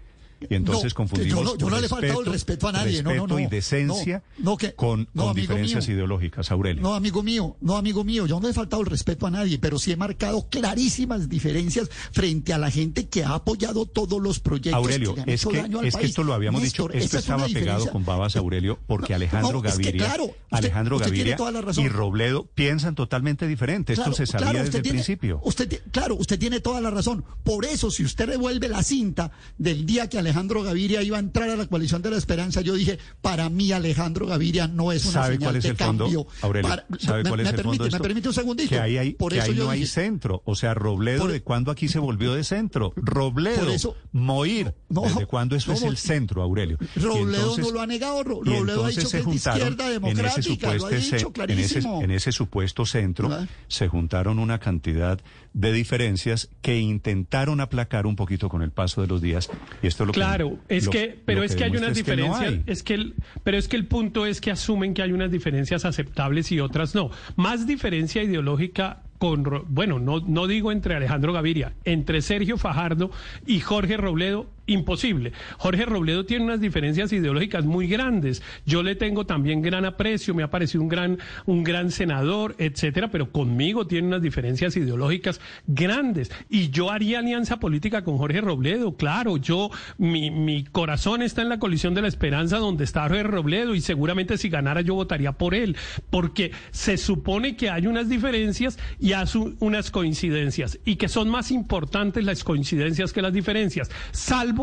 Y 0.50 0.56
entonces 0.56 0.94
No, 0.94 0.96
confundimos 0.98 1.30
yo 1.40 1.44
no- 1.44 1.58
yo 1.58 1.70
no 1.70 1.80
le 1.80 1.86
he 1.86 1.90
faltado 1.90 2.22
el 2.22 2.26
respeto 2.28 2.68
a 2.68 2.72
nadie, 2.72 3.04
no, 3.04 3.10
no, 3.10 3.16
respeto 3.16 3.34
no. 3.34 3.40
y 3.40 3.48
decencia 3.48 4.24
No, 4.38 4.44
no, 4.52 4.58
que- 4.58 4.74
con, 4.74 5.08
no, 5.14 5.26
con 5.26 5.36
diferencias 5.36 5.88
mío. 5.88 5.96
ideológicas, 5.98 6.50
Aurelio. 6.52 6.82
No, 6.82 6.96
amigo 6.96 7.24
mío, 7.24 7.58
no, 7.62 7.76
amigo 7.78 8.04
mío, 8.04 8.26
yo 8.26 8.40
no 8.40 8.48
le 8.48 8.52
he 8.52 8.54
faltado 8.54 8.82
el 8.82 8.88
respeto 8.88 9.28
a 9.28 9.32
nadie, 9.32 9.60
pero 9.60 9.78
sí 9.80 9.92
he 9.92 9.98
marcado 9.98 10.48
clarísimas 10.50 11.28
diferencias 11.30 11.90
frente 12.12 12.54
a 12.54 12.58
la 12.58 12.72
gente 12.72 13.08
que 13.10 13.24
ha 13.24 13.34
apoyado 13.34 13.86
todos 13.86 14.22
los 14.22 14.40
proyectos 14.40 14.74
Aurelio, 14.76 15.12
que 15.14 15.18
le 15.18 15.24
han 15.24 15.30
es 15.30 15.42
hecho 15.42 15.50
que, 15.50 15.58
daño 15.58 15.80
al 15.80 15.86
es 15.88 15.94
que 15.96 16.00
país. 16.00 16.10
esto 16.12 16.24
lo 16.24 16.34
habíamos 16.34 16.62
Néstor, 16.62 16.92
dicho, 16.94 17.04
esto 17.06 17.18
es 17.18 17.24
estaba 17.24 17.46
pegado 17.48 17.90
con 17.92 18.06
babas, 18.06 18.36
Aurelio, 18.36 18.80
porque 18.88 19.14
No, 19.14 19.16
Alejandro 19.18 19.62
no, 19.62 19.68
es 19.68 19.76
que 19.78 19.84
Gaviria, 19.84 20.06
claro, 20.06 20.24
usted- 20.26 20.38
Alejandro 20.52 20.96
usted 20.98 21.08
Gaviria 21.10 21.38
y 21.78 21.88
Robledo 21.90 22.46
piensan 22.56 22.96
totalmente 22.96 23.48
diferente. 23.48 23.94
Esto 23.94 24.14
se 24.14 24.26
sabía 24.26 24.52
claro, 24.52 24.66
desde 24.66 24.78
el 24.78 24.84
tiene- 24.84 24.98
principio. 25.00 25.42
Usted, 25.44 25.82
claro, 25.92 26.16
usted 26.16 26.40
tiene 26.40 26.60
toda 26.62 26.80
la 26.82 26.90
razón. 26.92 27.26
Por 27.44 27.66
eso, 27.66 27.92
si 27.92 28.04
usted 28.04 28.28
revuelve 28.28 28.68
la 28.70 28.84
cinta 28.84 29.32
del 29.58 29.86
día 29.86 30.08
que 30.08 30.18
Alejandro 30.18 30.29
Gaviria 30.64 31.02
iba 31.04 31.18
a 31.18 31.20
entrar 31.20 31.50
a 31.50 31.56
la 31.56 31.66
coalición 31.68 32.02
de 32.02 32.12
la 32.12 32.18
esperanza, 32.18 32.62
yo 32.62 32.74
dije, 32.76 33.00
para 33.22 33.50
mí 33.50 33.72
Alejandro 33.72 34.26
Gaviria 34.28 34.68
no 34.68 34.92
es 34.92 35.04
una 35.06 35.14
¿Sabe 35.14 35.36
señal 35.36 35.48
cuál 35.50 35.56
es 35.58 35.64
de 35.64 35.70
el 35.70 35.78
fondo, 35.78 36.04
cambio. 36.06 36.28
Aurelio? 36.42 36.70
Para- 36.70 36.86
¿Sabe 37.00 37.24
me, 37.24 37.30
cuál 37.30 37.40
es 37.42 37.44
me 37.46 37.50
el 37.50 37.56
permite, 37.56 37.78
fondo 37.84 37.98
me 37.98 38.04
permite 38.04 38.28
un 38.30 38.34
segundito. 38.34 38.70
Que 38.70 38.80
ahí, 38.80 38.98
hay, 38.98 39.14
Por 39.14 39.32
que 39.32 39.40
eso 39.40 39.52
ahí 39.52 39.58
no 39.58 39.70
hay 39.70 39.86
centro. 39.86 40.42
O 40.46 40.56
sea, 40.56 40.74
Robledo, 40.74 41.22
Por- 41.24 41.32
¿de 41.32 41.42
cuándo 41.42 41.72
aquí 41.72 41.88
se 41.88 42.00
volvió 42.00 42.34
de 42.34 42.44
centro? 42.44 42.94
Robledo, 42.96 43.60
Por 43.66 43.70
eso- 43.70 43.96
Moir, 44.12 44.74
No, 44.90 45.02
¿desde 45.02 45.26
cuándo 45.26 45.56
eso 45.56 45.72
no, 45.72 45.78
es 45.78 45.84
el 45.84 45.98
centro, 45.98 46.42
Aurelio? 46.42 46.78
Robledo 46.96 47.42
entonces- 47.42 47.66
no 47.66 47.72
lo 47.72 47.82
ha 47.82 47.88
negado. 47.88 48.24
Robledo 48.24 48.86
ha 48.86 48.90
dicho 48.90 49.02
se 49.08 49.18
que 49.24 49.30
es 49.36 49.44
de 49.44 49.50
izquierda 49.52 49.90
democrática, 49.90 50.74
lo 50.76 50.86
ha 50.86 50.90
supuesto 50.90 50.90
dicho 50.90 51.02
ce- 51.02 51.16
en 51.16 51.24
ese, 51.24 51.32
clarísimo. 51.32 52.02
en 52.04 52.12
ese 52.12 52.32
supuesto 52.32 52.86
centro 52.86 53.30
¿Verdad? 53.30 53.48
se 53.68 53.88
juntaron 53.88 54.40
una 54.40 54.60
cantidad 54.60 55.20
de 55.54 55.72
diferencias 55.72 56.50
que 56.62 56.80
intentaron 56.80 57.60
aplacar 57.62 58.06
un 58.06 58.16
poquito 58.16 58.50
con 58.50 58.62
el 58.62 58.72
paso 58.72 59.02
de 59.02 59.08
los 59.08 59.22
días 59.22 59.50
y 59.82 59.88
esto 59.88 60.04
es 60.04 60.08
lo 60.08 60.14
que 60.14 60.19
Claro, 60.26 60.58
es 60.68 60.86
lo- 60.86 60.92
que, 60.92 61.20
pero 61.26 61.44
es 61.44 61.56
que 61.56 61.64
hay 61.64 61.72
unas 61.72 61.98
es 61.98 62.04
que 62.04 62.12
no 62.16 62.24
diferencias, 62.24 62.54
hay. 62.54 62.64
es 62.66 62.84
que 62.84 62.94
el, 62.94 63.16
pero 63.44 63.58
es 63.58 63.68
que 63.68 63.76
el 63.76 63.86
punto 63.88 64.26
es 64.26 64.42
que 64.42 64.52
asumen 64.52 64.94
que 64.94 65.02
hay 65.02 65.12
unas 65.12 65.32
diferencias 65.32 65.86
aceptables 65.86 66.52
y 66.52 66.60
otras 66.60 66.96
no. 66.96 67.12
Más 67.36 67.66
diferencia 67.68 68.22
ideológica 68.24 69.04
con, 69.18 69.44
bueno, 69.68 70.00
no, 70.00 70.22
no 70.22 70.48
digo 70.48 70.72
entre 70.72 70.96
Alejandro 70.96 71.34
Gaviria, 71.34 71.74
entre 71.84 72.22
Sergio 72.22 72.58
Fajardo 72.58 73.12
y 73.46 73.60
Jorge 73.60 73.98
Robledo, 73.98 74.50
imposible. 74.70 75.34
Jorge 75.58 75.86
Robledo 75.86 76.26
tiene 76.26 76.46
unas 76.46 76.62
diferencias 76.62 77.12
ideológicas 77.12 77.66
muy 77.66 77.88
grandes. 77.88 78.42
Yo 78.66 78.84
le 78.84 78.96
tengo 78.96 79.26
también 79.26 79.62
gran 79.62 79.86
aprecio, 79.86 80.34
me 80.34 80.44
ha 80.44 80.50
parecido 80.50 80.82
un 80.82 80.90
gran, 80.90 81.18
un 81.46 81.64
gran 81.64 81.92
senador, 81.92 82.56
etcétera, 82.58 83.10
pero 83.10 83.32
conmigo 83.32 83.88
tiene 83.88 84.08
unas 84.08 84.22
diferencias 84.22 84.76
ideológicas 84.78 85.42
grandes. 85.68 86.32
Y 86.50 86.70
yo 86.70 86.92
haría 86.92 87.20
alianza 87.20 87.60
política 87.60 88.04
con 88.04 88.18
Jorge 88.18 88.42
Robledo, 88.42 88.96
claro, 88.96 89.38
yo, 89.38 89.70
mi, 89.98 90.32
mi 90.32 90.64
corazón 90.64 91.22
está 91.22 91.42
en 91.42 91.50
la 91.50 91.60
coalición 91.60 91.94
de 91.94 92.02
la 92.02 92.08
esperanza 92.08 92.58
donde 92.58 92.84
está 92.84 93.04
Jorge 93.04 93.24
Robledo 93.24 93.76
y 93.76 93.82
seguramente 93.82 94.38
si 94.38 94.50
ganara 94.50 94.82
yo 94.82 94.96
votaría 94.96 95.34
por 95.34 95.56
él, 95.56 95.76
porque 96.10 96.52
se 96.72 96.98
supone 96.98 97.56
que 97.56 97.70
hay 97.70 97.88
unas 97.88 98.10
diferencias 98.10 98.78
y 99.00 99.14
hay 99.14 99.26
unas 99.60 99.92
coincidencias 99.92 100.80
y 100.86 100.96
que 100.96 101.08
son 101.08 101.30
más 101.30 101.52
importantes 101.52 102.24
las 102.24 102.44
coincidencias 102.44 103.14
que 103.14 103.22
las 103.22 103.34
diferencias, 103.34 103.92
salvo 104.12 104.59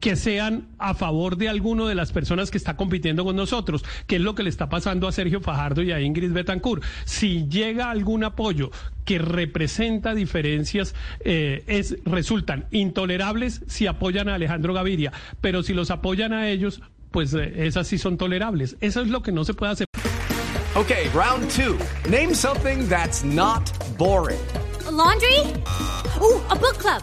que 0.00 0.16
sean 0.16 0.68
a 0.78 0.94
favor 0.94 1.36
de 1.36 1.48
alguno 1.48 1.86
de 1.86 1.94
las 1.94 2.12
personas 2.12 2.50
que 2.50 2.58
está 2.58 2.76
compitiendo 2.76 3.24
con 3.24 3.36
nosotros, 3.36 3.84
que 4.06 4.16
es 4.16 4.22
lo 4.22 4.34
que 4.34 4.42
le 4.42 4.50
está 4.50 4.68
pasando 4.68 5.08
a 5.08 5.12
Sergio 5.12 5.40
Fajardo 5.40 5.82
y 5.82 5.92
a 5.92 6.00
Ingrid 6.00 6.32
Betancourt. 6.32 6.82
Si 7.04 7.46
llega 7.48 7.90
algún 7.90 8.24
apoyo 8.24 8.70
que 9.04 9.18
representa 9.18 10.14
diferencias, 10.14 10.94
eh, 11.24 11.64
es, 11.66 11.96
resultan 12.04 12.66
intolerables 12.70 13.62
si 13.66 13.86
apoyan 13.86 14.28
a 14.28 14.34
Alejandro 14.34 14.74
Gaviria, 14.74 15.12
pero 15.40 15.62
si 15.62 15.74
los 15.74 15.90
apoyan 15.90 16.32
a 16.32 16.48
ellos, 16.48 16.80
pues 17.10 17.34
eh, 17.34 17.66
esas 17.66 17.88
sí 17.88 17.98
son 17.98 18.16
tolerables. 18.16 18.76
Eso 18.80 19.00
es 19.00 19.08
lo 19.08 19.22
que 19.22 19.32
no 19.32 19.44
se 19.44 19.54
puede 19.54 19.72
hacer. 19.72 19.86
Okay, 20.76 21.08
round 21.12 21.50
two. 21.50 21.76
Name 22.08 22.32
something 22.32 22.88
that's 22.88 23.24
not 23.24 23.72
boring. 23.98 24.38
A 24.86 24.90
laundry? 24.90 25.40
Ooh, 26.20 26.40
a 26.48 26.54
book 26.54 26.78
club. 26.78 27.02